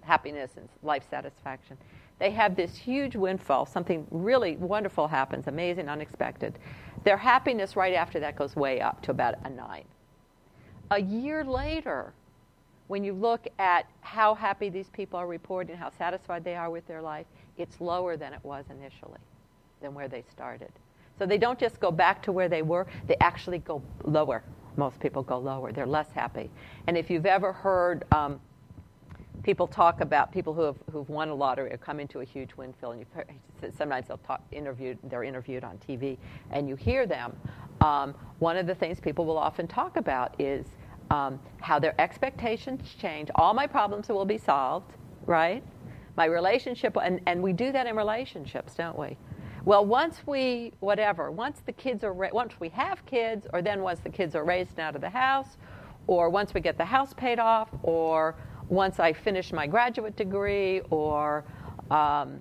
[0.00, 1.76] happiness and life satisfaction.
[2.18, 3.66] They have this huge windfall.
[3.66, 6.58] Something really wonderful happens, amazing, unexpected.
[7.04, 9.84] Their happiness right after that goes way up to about a nine.
[10.90, 12.12] A year later,
[12.86, 16.86] when you look at how happy these people are reporting, how satisfied they are with
[16.86, 17.26] their life,
[17.56, 19.20] it's lower than it was initially,
[19.80, 20.72] than where they started.
[21.18, 24.42] So they don't just go back to where they were, they actually go lower.
[24.76, 25.70] Most people go lower.
[25.70, 26.50] They're less happy.
[26.86, 28.40] And if you've ever heard um,
[29.42, 32.50] people talk about people who have who've won a lottery or come into a huge
[32.56, 36.16] windfall, and you sometimes they'll talk interviewed they're interviewed on TV,
[36.50, 37.36] and you hear them.
[37.80, 40.66] Um, one of the things people will often talk about is
[41.10, 43.30] um, how their expectations change.
[43.34, 44.92] All my problems will be solved,
[45.26, 45.62] right?
[46.16, 49.16] My relationship, and, and we do that in relationships, don't we?
[49.64, 53.80] Well, once we, whatever, once the kids are, ra- once we have kids, or then
[53.82, 55.56] once the kids are raised out of the house,
[56.06, 58.34] or once we get the house paid off, or
[58.68, 61.44] once I finish my graduate degree, or
[61.90, 62.40] um,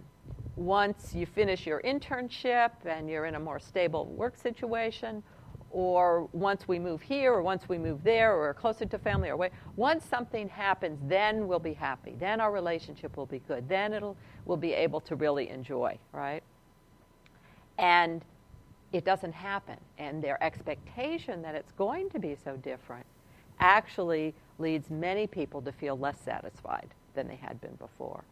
[0.56, 5.24] once you finish your internship and you're in a more stable work situation,
[5.72, 9.34] or once we move here, or once we move there, or closer to family, or
[9.34, 9.50] away.
[9.76, 12.16] Once something happens, then we'll be happy.
[12.20, 13.68] Then our relationship will be good.
[13.70, 16.44] Then it'll we'll be able to really enjoy, right?
[17.78, 18.22] And
[18.92, 19.78] it doesn't happen.
[19.98, 23.06] And their expectation that it's going to be so different
[23.60, 28.24] actually leads many people to feel less satisfied than they had been before.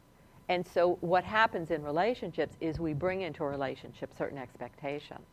[0.50, 5.26] And so, what happens in relationships is we bring into a relationship certain expectations.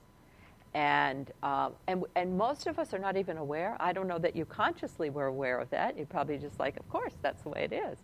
[0.76, 3.78] And, uh, and, and most of us are not even aware.
[3.80, 5.96] I don't know that you consciously were aware of that.
[5.96, 7.96] You're probably just like, of course, that's the way it is.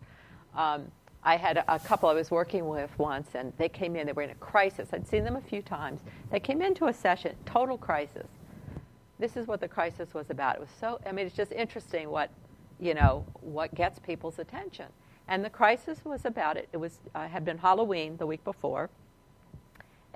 [0.56, 0.90] Um,
[1.22, 4.12] I had a, a, couple I was working with once, and they came in, they
[4.14, 4.88] were in a crisis.
[4.94, 6.00] I'd seen them a few times.
[6.30, 8.26] They came into a session, total crisis.
[9.18, 10.54] This is what the crisis was about.
[10.54, 12.30] It was so, I mean, it's just interesting what,
[12.80, 14.86] you know, what gets people's attention.
[15.28, 16.70] And the crisis was about it.
[16.72, 18.88] It was, uh, had been Halloween the week before,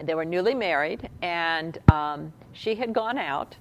[0.03, 3.57] they were newly married, and um, she had gone out,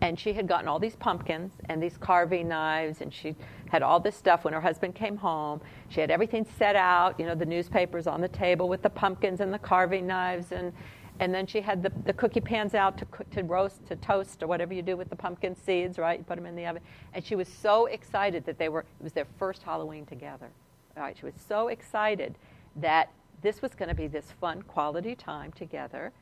[0.00, 3.36] and she had gotten all these pumpkins and these carving knives, and she
[3.68, 5.60] had all this stuff when her husband came home.
[5.88, 9.40] She had everything set out, you know, the newspapers on the table with the pumpkins
[9.40, 10.72] and the carving knives, and
[11.20, 14.46] and then she had the, the cookie pans out to, to roast, to toast, or
[14.46, 16.18] whatever you do with the pumpkin seeds, right?
[16.18, 16.80] You put them in the oven.
[17.12, 20.48] And she was so excited that they were, it was their first Halloween together.
[20.96, 21.14] Right?
[21.16, 22.36] She was so excited
[22.76, 26.12] that this was going to be this fun quality time together.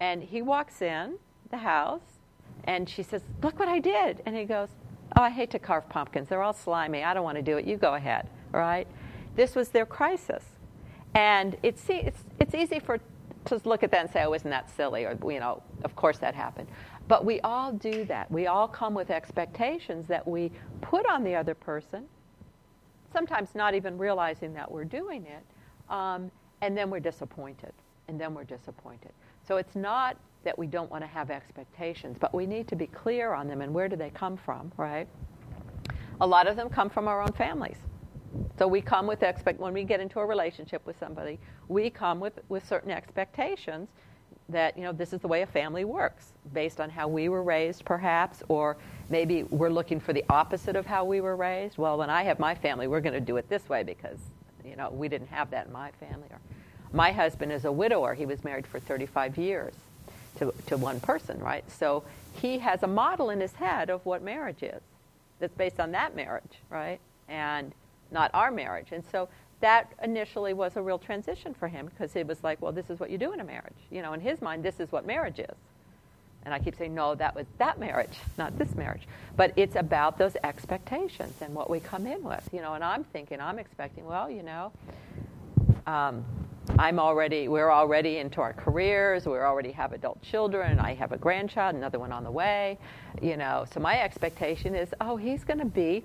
[0.00, 1.18] And he walks in
[1.50, 2.18] the house,
[2.64, 4.22] and she says, Look what I did.
[4.26, 4.68] And he goes,
[5.16, 6.28] Oh, I hate to carve pumpkins.
[6.28, 7.04] They're all slimy.
[7.04, 7.64] I don't want to do it.
[7.64, 8.28] You go ahead.
[8.52, 8.86] Right?
[9.36, 10.44] This was their crisis.
[11.14, 12.98] And it's, it's, it's easy for
[13.46, 15.04] to look at that and say, oh, isn't that silly?
[15.04, 16.68] Or, you know, of course that happened.
[17.08, 18.30] But we all do that.
[18.30, 20.50] We all come with expectations that we
[20.80, 22.06] put on the other person,
[23.12, 25.44] sometimes not even realizing that we're doing it.
[25.92, 27.72] Um, and then we're disappointed.
[28.08, 29.12] And then we're disappointed.
[29.46, 32.86] So it's not that we don't want to have expectations, but we need to be
[32.86, 35.08] clear on them and where do they come from, right?
[36.20, 37.78] A lot of them come from our own families.
[38.58, 42.20] So we come with expect when we get into a relationship with somebody, we come
[42.20, 43.88] with, with certain expectations
[44.48, 47.42] that you know this is the way a family works based on how we were
[47.42, 48.76] raised perhaps or
[49.08, 52.38] maybe we're looking for the opposite of how we were raised well when i have
[52.38, 54.18] my family we're going to do it this way because
[54.64, 56.40] you know we didn't have that in my family or
[56.92, 59.74] my husband is a widower he was married for 35 years
[60.38, 62.02] to, to one person right so
[62.40, 64.82] he has a model in his head of what marriage is
[65.38, 67.72] that's based on that marriage right and
[68.14, 68.88] not our marriage.
[68.92, 69.28] And so
[69.60, 73.00] that initially was a real transition for him because it was like, well, this is
[73.00, 73.76] what you do in a marriage.
[73.90, 75.56] You know, in his mind, this is what marriage is.
[76.44, 79.02] And I keep saying, no, that was that marriage, not this marriage.
[79.36, 82.74] But it's about those expectations and what we come in with, you know.
[82.74, 84.72] And I'm thinking, I'm expecting, well, you know,
[85.86, 86.24] um,
[86.78, 89.26] I'm already, we're already into our careers.
[89.26, 90.78] We already have adult children.
[90.78, 92.78] I have a grandchild, another one on the way,
[93.22, 93.64] you know.
[93.72, 96.04] So my expectation is, oh, he's going to be,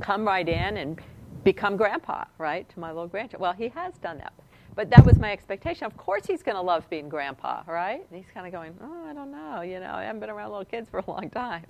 [0.00, 1.00] come right in and
[1.44, 3.40] become grandpa, right, to my little grandchild.
[3.40, 4.32] Well, he has done that.
[4.74, 5.84] But that was my expectation.
[5.84, 8.04] Of course, he's going to love being grandpa, right?
[8.08, 9.60] And he's kind of going, oh, I don't know.
[9.60, 11.66] You know, I haven't been around little kids for a long time.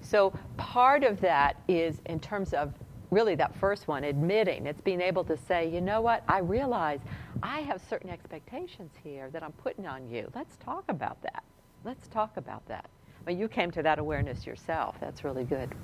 [0.00, 2.72] So part of that is in terms of
[3.10, 4.66] really that first one, admitting.
[4.66, 6.22] It's being able to say, you know what?
[6.28, 7.00] I realize
[7.42, 10.30] I have certain expectations here that I'm putting on you.
[10.34, 11.42] Let's talk about that.
[11.84, 12.88] Let's talk about that.
[13.26, 14.96] Well, you came to that awareness yourself.
[15.00, 15.74] That's really good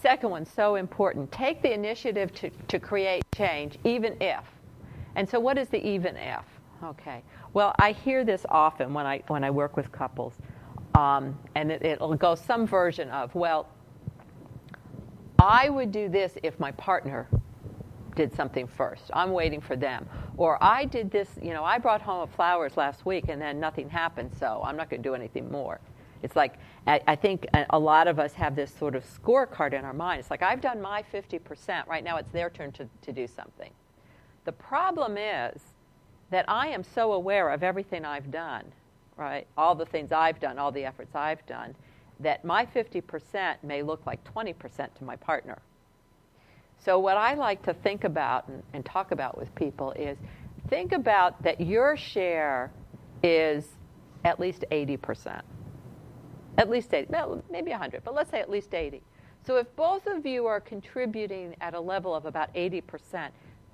[0.00, 1.30] second one, so important.
[1.30, 4.44] Take the initiative to, to create change, even if.
[5.16, 6.44] And so, what is the even if?
[6.82, 7.22] Okay.
[7.52, 10.34] Well, I hear this often when I, when I work with couples.
[10.94, 13.68] Um, and it, it'll go some version of, well,
[15.38, 17.28] I would do this if my partner
[18.14, 19.04] did something first.
[19.12, 20.08] I'm waiting for them.
[20.36, 23.88] Or I did this, you know, I brought home flowers last week and then nothing
[23.88, 25.80] happened, so I'm not going to do anything more.
[26.22, 26.54] It's like,
[26.86, 29.94] I, I think a, a lot of us have this sort of scorecard in our
[29.94, 30.20] mind.
[30.20, 31.86] It's like, I've done my 50%.
[31.86, 33.70] Right now, it's their turn to, to do something.
[34.44, 35.60] The problem is
[36.30, 38.64] that I am so aware of everything I've done,
[39.16, 39.46] right?
[39.56, 41.74] All the things I've done, all the efforts I've done,
[42.20, 45.58] that my 50% may look like 20% to my partner.
[46.78, 50.16] So, what I like to think about and, and talk about with people is
[50.68, 52.70] think about that your share
[53.22, 53.68] is
[54.24, 55.42] at least 80%.
[56.56, 59.02] At least 80, well, maybe 100, but let's say at least 80.
[59.46, 63.30] So if both of you are contributing at a level of about 80%,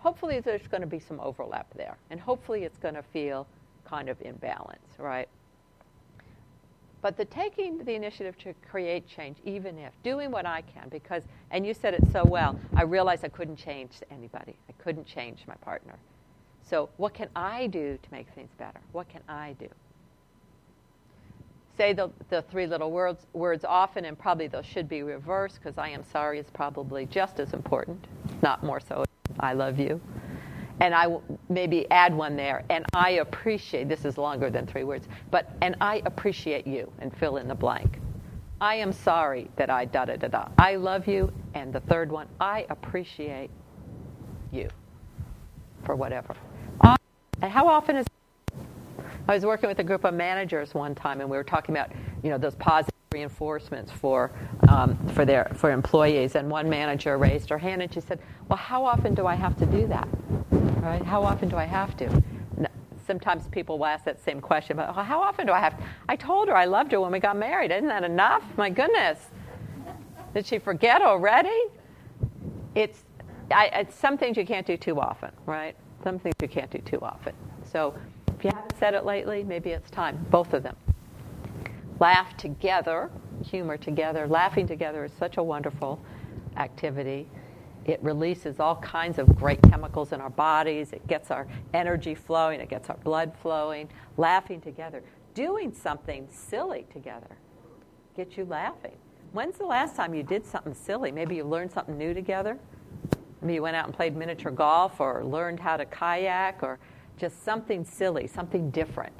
[0.07, 1.97] hopefully there's going to be some overlap there.
[2.11, 3.45] And hopefully it's going to feel
[3.85, 5.29] kind of in balance, right?
[7.03, 11.25] But the taking the initiative to create change, even if doing what I can, because,
[11.51, 14.55] and you said it so well, I realized I couldn't change anybody.
[14.69, 15.97] I couldn't change my partner.
[16.63, 18.79] So, what can I do to make things better?
[18.93, 19.69] What can I do?
[21.77, 25.79] Say the, the three little words, words often, and probably those should be reversed because
[25.79, 28.07] I am sorry is probably just as important,
[28.41, 29.06] not more so.
[29.41, 30.01] I love you.
[30.81, 34.85] And I w- maybe add one there, and I appreciate, this is longer than three
[34.85, 37.99] words, but, and I appreciate you, and fill in the blank.
[38.61, 40.49] I am sorry that I da da da da.
[40.59, 43.51] I love you, and the third one, I appreciate
[44.53, 44.69] you
[45.85, 46.35] for whatever.
[47.43, 48.07] And how often is
[49.29, 51.91] I was working with a group of managers one time, and we were talking about
[52.23, 54.31] you know those positive reinforcements for
[54.69, 56.35] um, for their for employees.
[56.37, 58.19] And one manager raised her hand and she said,
[58.49, 60.09] "Well, how often do I have to do that?
[60.89, 61.05] Right?
[61.05, 62.07] How often do I have to?"
[63.07, 65.79] Sometimes people will ask that same question, but how often do I have?
[65.79, 65.85] To?
[66.09, 67.71] I told her I loved her when we got married.
[67.71, 68.43] Isn't that enough?
[68.57, 69.19] My goodness,
[70.35, 71.61] did she forget already?
[72.75, 73.05] It's
[73.51, 75.77] I, it's some things you can't do too often, right?
[76.03, 77.33] Some things you can't do too often.
[77.73, 77.95] So
[78.37, 80.15] if you haven't said it lately, maybe it's time.
[80.31, 80.77] Both of them.
[81.99, 83.11] Laugh together,
[83.45, 84.27] humor together.
[84.27, 86.01] Laughing together is such a wonderful
[86.57, 87.29] activity.
[87.87, 90.93] It releases all kinds of great chemicals in our bodies.
[90.93, 92.61] It gets our energy flowing.
[92.61, 93.89] It gets our blood flowing.
[94.17, 95.03] Laughing together.
[95.35, 97.39] Doing something silly together
[98.17, 98.97] gets you laughing.
[99.33, 101.13] When's the last time you did something silly?
[101.13, 102.59] Maybe you learned something new together?
[103.43, 106.79] Maybe you went out and played miniature golf or learned how to kayak or
[107.19, 109.13] just something silly, something different.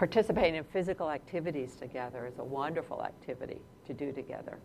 [0.00, 4.58] Participating in physical activities together is a wonderful activity to do together.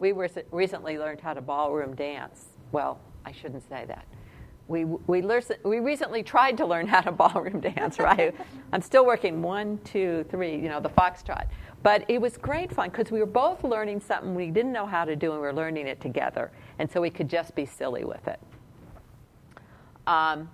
[0.00, 2.46] We were, recently learned how to ballroom dance.
[2.72, 4.04] Well, I shouldn't say that.
[4.66, 5.22] We, we,
[5.62, 8.34] we recently tried to learn how to ballroom dance, right?
[8.72, 11.46] I'm still working one, two, three, you know, the foxtrot.
[11.84, 15.04] But it was great fun because we were both learning something we didn't know how
[15.04, 16.50] to do and we were learning it together.
[16.80, 18.40] And so we could just be silly with it.
[20.08, 20.50] Um,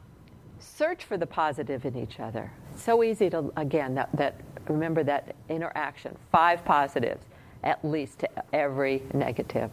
[0.58, 2.52] search for the positive in each other.
[2.76, 6.16] So easy to, again, that, that remember that interaction.
[6.32, 7.24] Five positives,
[7.62, 9.70] at least to every negative.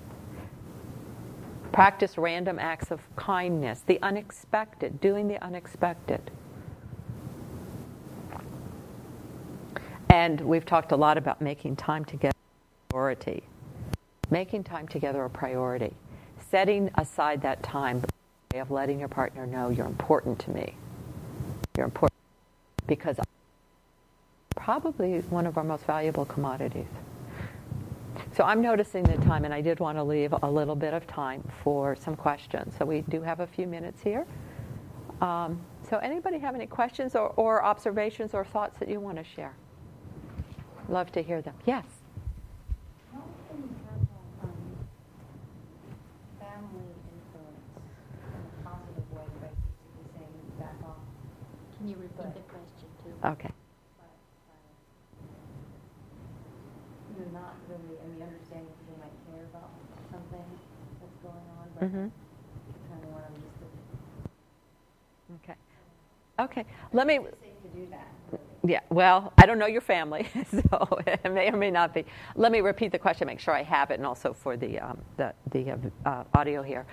[1.71, 6.31] Practice random acts of kindness, the unexpected, doing the unexpected.
[10.09, 12.37] And we've talked a lot about making time together
[12.89, 13.43] a priority.
[14.29, 15.95] Making time together a priority.
[16.51, 18.03] Setting aside that time
[18.59, 20.75] of letting your partner know you're important to me.
[21.75, 22.13] You're important
[22.87, 23.17] because
[24.55, 26.87] probably one of our most valuable commodities.
[28.35, 31.05] So I'm noticing the time, and I did want to leave a little bit of
[31.05, 32.73] time for some questions.
[32.77, 34.25] So we do have a few minutes here.
[35.21, 39.23] Um, so anybody have any questions or, or observations or thoughts that you want to
[39.23, 39.53] share?
[40.89, 41.53] Love to hear them.
[41.65, 41.85] Yes.
[51.83, 53.11] Can you repeat the question too?
[53.27, 53.49] Okay.
[57.17, 59.69] You're not really, I mean, understanding people might care about
[60.09, 60.45] something
[61.01, 62.09] that's going on, but Mhm.
[62.89, 63.65] kind of want them just to,
[65.43, 65.55] Okay.
[66.39, 66.65] Okay.
[66.93, 67.17] Let me.
[67.17, 68.07] it's safe to do that.
[68.31, 68.43] really.
[68.63, 72.05] Yeah, well, I don't know your family, so it may or may not be.
[72.37, 75.01] Let me repeat the question, make sure I have it, and also for the, um,
[75.17, 76.85] the, the uh, audio here.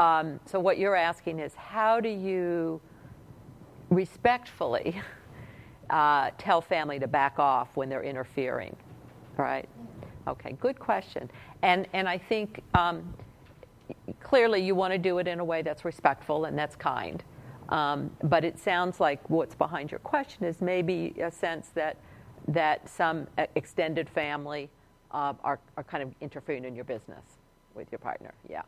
[0.00, 2.80] Um, so, what you're asking is how do you
[3.94, 5.00] respectfully
[5.90, 8.74] uh, tell family to back off when they're interfering?
[9.36, 9.68] Right?
[10.26, 11.30] Okay, good question.
[11.62, 13.12] And, and I think um,
[14.20, 17.22] clearly you want to do it in a way that's respectful and that's kind.
[17.68, 21.96] Um, but it sounds like what's behind your question is maybe a sense that
[22.48, 24.68] that some extended family
[25.12, 27.22] uh, are, are kind of interfering in your business
[27.74, 28.34] with your partner.
[28.48, 28.62] Yeah.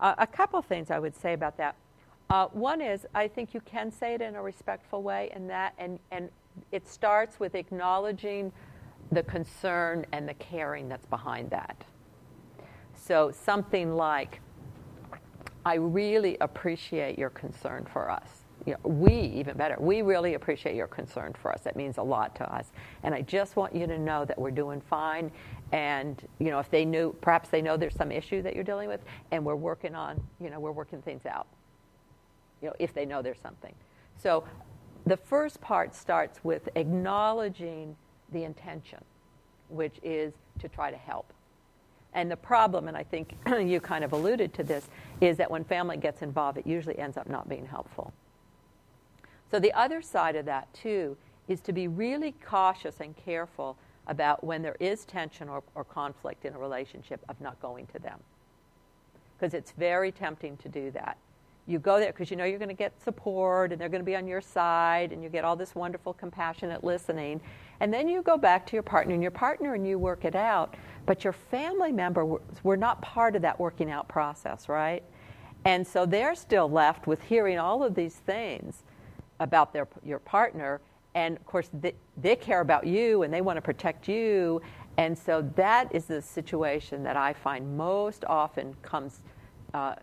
[0.00, 1.76] Uh, a couple things I would say about that.
[2.30, 5.74] Uh, one is I think you can say it in a respectful way, and that
[5.78, 6.30] and and
[6.72, 8.52] it starts with acknowledging
[9.12, 11.84] the concern and the caring that's behind that.
[12.94, 14.40] So something like,
[15.64, 18.28] I really appreciate your concern for us.
[18.66, 21.62] You know, we, even better, we really appreciate your concern for us.
[21.62, 22.72] That means a lot to us.
[23.02, 25.30] And I just want you to know that we're doing fine.
[25.72, 28.88] And, you know, if they knew, perhaps they know there's some issue that you're dealing
[28.88, 29.00] with,
[29.30, 31.46] and we're working on, you know, we're working things out.
[32.60, 33.74] You know, if they know there's something.
[34.16, 34.44] So
[35.06, 37.96] the first part starts with acknowledging
[38.32, 39.02] the intention,
[39.68, 41.32] which is to try to help.
[42.14, 44.88] And the problem, and I think you kind of alluded to this,
[45.20, 48.12] is that when family gets involved, it usually ends up not being helpful.
[49.50, 51.16] So the other side of that, too,
[51.46, 53.76] is to be really cautious and careful
[54.06, 57.98] about when there is tension or, or conflict in a relationship of not going to
[57.98, 58.18] them.
[59.38, 61.16] Because it's very tempting to do that
[61.68, 64.06] you go there because you know you're going to get support and they're going to
[64.06, 67.40] be on your side and you get all this wonderful compassionate listening.
[67.80, 70.34] And then you go back to your partner and your partner and you work it
[70.34, 75.04] out but your family member were not part of that working out process right?
[75.66, 78.82] And so they're still left with hearing all of these things
[79.38, 80.80] about their your partner
[81.14, 84.62] and of course they, they care about you and they want to protect you.
[84.96, 89.20] And so that is the situation that i find most often comes
[89.74, 89.94] uh,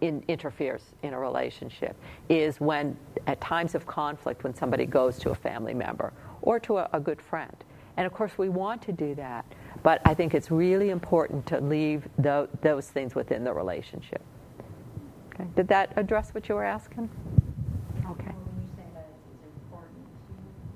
[0.00, 1.96] in, interferes in a relationship
[2.28, 2.96] is when,
[3.26, 7.00] at times of conflict, when somebody goes to a family member or to a, a
[7.00, 7.56] good friend.
[7.96, 9.44] And of course, we want to do that,
[9.82, 14.22] but I think it's really important to leave the, those things within the relationship.
[15.34, 15.44] Okay.
[15.56, 17.10] Did that address what you were asking?
[18.10, 18.32] Okay.
[18.32, 20.04] Well, when you say that it's important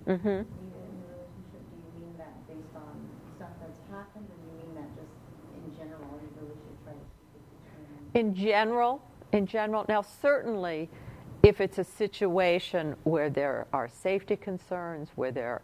[0.05, 0.29] to mm-hmm.
[0.29, 2.95] leave it in the relationship, do you mean that based on
[3.37, 5.13] stuff that's happened, or do you mean that just
[5.57, 7.05] in general, you really should try to
[8.17, 9.03] in general,
[9.33, 10.89] in general, now certainly
[11.43, 15.61] if it's a situation where there are safety concerns, where there,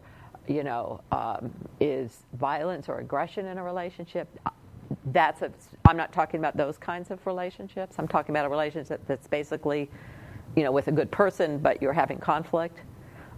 [0.47, 4.29] you know, um, is violence or aggression in a relationship,
[5.07, 5.51] that's a,
[5.85, 7.95] I'm not talking about those kinds of relationships.
[7.97, 9.89] I'm talking about a relationship that's basically,
[10.55, 12.81] you know, with a good person, but you're having conflict.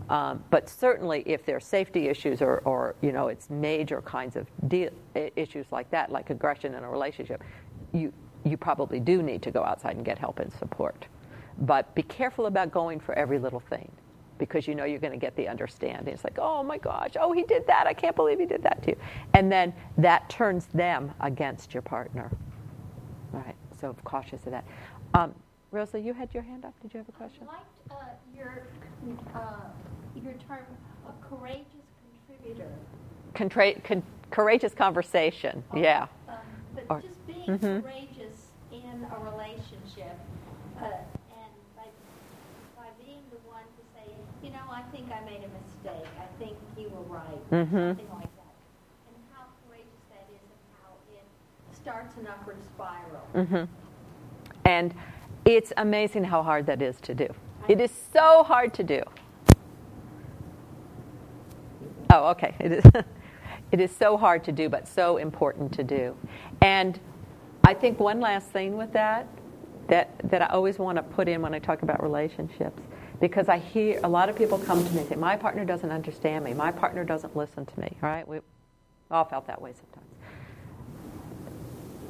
[0.09, 4.45] Um, but certainly, if there's safety issues or, or, you know, it's major kinds of
[5.35, 7.43] issues like that, like aggression in a relationship,
[7.93, 8.13] you
[8.45, 11.07] you probably do need to go outside and get help and support.
[11.59, 13.91] But be careful about going for every little thing
[14.37, 16.13] because you know you're going to get the understanding.
[16.13, 17.87] It's like, oh my gosh, oh, he did that.
[17.87, 18.97] I can't believe he did that to you.
[19.33, 22.29] And then that turns them against your partner.
[23.33, 24.65] All right, so cautious of that.
[25.13, 25.33] Um,
[25.71, 26.73] Rosa, you had your hand up.
[26.81, 27.47] Did you have a question?
[27.49, 27.95] I liked uh,
[28.35, 28.67] your,
[29.33, 29.41] uh,
[30.15, 30.65] your term,
[31.07, 31.65] a courageous
[32.27, 32.69] contributor.
[33.33, 36.07] Contra- con- courageous conversation, oh, yeah.
[36.27, 36.35] Um,
[36.73, 37.81] but or, just being mm-hmm.
[37.81, 38.14] courageous
[39.05, 40.17] in a relationship,
[40.81, 41.87] uh, and by,
[42.75, 44.09] by being the one to say,
[44.43, 46.07] you know, I think I made a mistake.
[46.19, 47.51] I think you were right.
[47.51, 47.75] Mm-hmm.
[47.75, 48.55] Something like that.
[49.07, 51.23] And how courageous that is and how it
[51.75, 53.27] starts an upward spiral.
[53.35, 53.63] Mm-hmm.
[54.65, 54.93] And
[55.45, 57.27] it's amazing how hard that is to do.
[57.67, 59.01] It is so hard to do.
[62.11, 62.55] Oh, okay.
[62.59, 62.85] It is.
[63.71, 66.15] it is so hard to do, but so important to do.
[66.61, 66.99] And
[67.67, 69.27] I think one last thing with that,
[69.87, 72.79] that, that I always want to put in when I talk about relationships,
[73.19, 75.89] because I hear a lot of people come to me and say, My partner doesn't
[75.89, 76.53] understand me.
[76.53, 77.97] My partner doesn't listen to me.
[78.01, 78.27] Right?
[78.27, 78.39] We
[79.09, 80.05] all felt that way sometimes.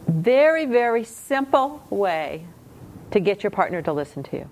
[0.08, 2.46] Very, very simple way
[3.12, 4.50] to get your partner to listen to you.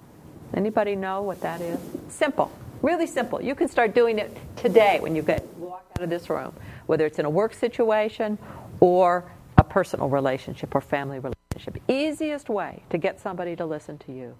[0.54, 1.80] Anybody know what that is?
[2.08, 2.50] Simple.
[2.82, 3.42] Really simple.
[3.42, 6.54] You can start doing it today when you get walk out of this room,
[6.86, 8.38] whether it's in a work situation
[8.80, 9.26] or
[9.58, 11.82] a personal relationship or family relationship.
[11.88, 14.36] Easiest way to get somebody to listen to you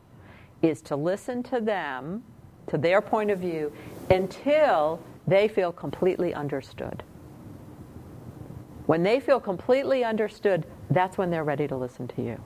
[0.62, 2.24] is to listen to them,
[2.68, 3.72] to their point of view,
[4.10, 7.04] until they feel completely understood.
[8.86, 12.42] When they feel completely understood, that's when they're ready to listen to you.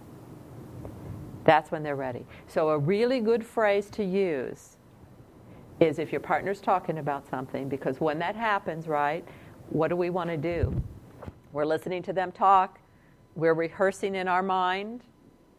[1.45, 2.25] That's when they're ready.
[2.47, 4.77] So, a really good phrase to use
[5.79, 9.25] is if your partner's talking about something, because when that happens, right,
[9.69, 10.81] what do we want to do?
[11.53, 12.79] We're listening to them talk.
[13.35, 15.01] We're rehearsing in our mind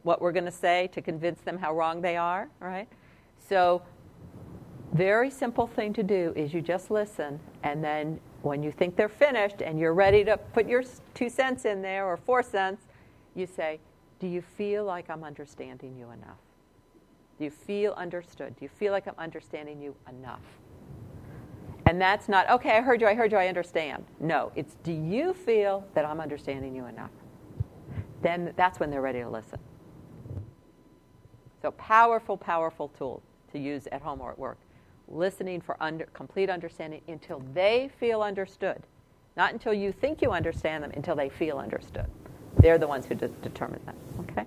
[0.03, 2.89] what we're going to say to convince them how wrong they are, right?
[3.49, 3.83] So,
[4.93, 9.09] very simple thing to do is you just listen, and then when you think they're
[9.09, 10.83] finished and you're ready to put your
[11.15, 12.83] two cents in there or four cents,
[13.35, 13.81] you say,
[14.19, 16.39] Do you feel like I'm understanding you enough?
[17.39, 18.57] Do you feel understood?
[18.57, 20.41] Do you feel like I'm understanding you enough?
[21.89, 24.05] And that's not, okay, I heard you, I heard you, I understand.
[24.21, 27.11] No, it's do you feel that I'm understanding you enough?
[28.21, 29.59] Then that's when they're ready to listen.
[31.63, 34.59] So, powerful, powerful tool to use at home or at work.
[35.09, 38.83] Listening for under, complete understanding until they feel understood.
[39.39, 42.11] Not until you think you understand them, until they feel understood.
[42.59, 43.95] They're the ones who de- determine that.
[44.31, 44.45] Okay?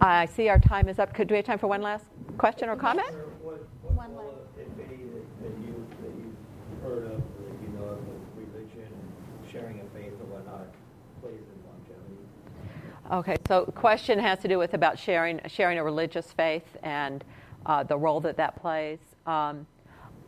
[0.00, 1.12] I see our time is up.
[1.12, 2.06] Could do we have time for one last
[2.38, 3.12] question or comment?
[3.42, 4.28] What, what One last.
[4.28, 6.36] Uh, if any, that, that you that you've
[6.90, 7.22] heard of,
[7.62, 7.96] you know
[8.34, 10.66] religion and sharing a faith or whatnot
[11.22, 12.18] plays in longevity?
[13.12, 17.24] Okay, so question has to do with about sharing sharing a religious faith and
[17.66, 18.98] uh, the role that that plays.
[19.26, 19.66] Um,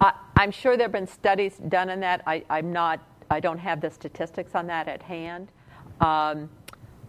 [0.01, 2.23] I, I'm sure there have been studies done on that.
[2.27, 3.01] I, I'm not.
[3.31, 5.49] I don't have the statistics on that at hand.
[6.01, 6.49] Um,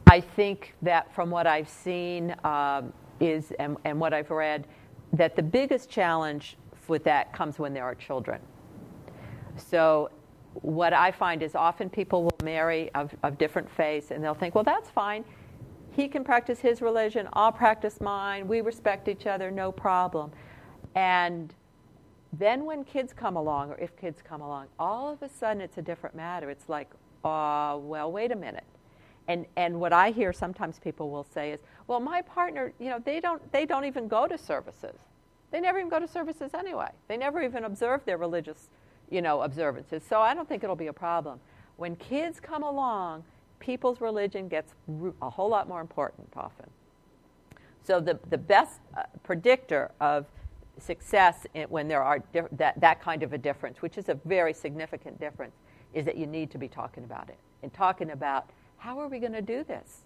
[0.07, 4.67] I think that from what I've seen um, is and, and what I've read,
[5.13, 6.57] that the biggest challenge
[6.88, 8.39] with that comes when there are children.
[9.57, 10.09] So,
[10.61, 14.53] what I find is often people will marry of, of different faiths and they'll think,
[14.53, 15.25] well, that's fine.
[15.91, 20.31] He can practice his religion, I'll practice mine, we respect each other, no problem.
[20.95, 21.53] And
[22.34, 25.77] then when kids come along, or if kids come along, all of a sudden it's
[25.77, 26.49] a different matter.
[26.49, 26.89] It's like,
[27.23, 28.65] uh, well, wait a minute.
[29.27, 32.99] And, and what I hear sometimes people will say is, well, my partner, you know,
[32.99, 34.95] they don't, they don't even go to services.
[35.51, 36.89] They never even go to services anyway.
[37.07, 38.69] They never even observe their religious,
[39.09, 40.03] you know, observances.
[40.07, 41.39] So I don't think it'll be a problem.
[41.77, 43.23] When kids come along,
[43.59, 44.73] people's religion gets
[45.21, 46.69] a whole lot more important often.
[47.84, 50.25] So the, the best uh, predictor of
[50.80, 52.23] success in, when there are
[52.53, 55.55] that, that kind of a difference, which is a very significant difference,
[55.93, 59.19] is that you need to be talking about it and talking about how are we
[59.19, 60.01] going to do this?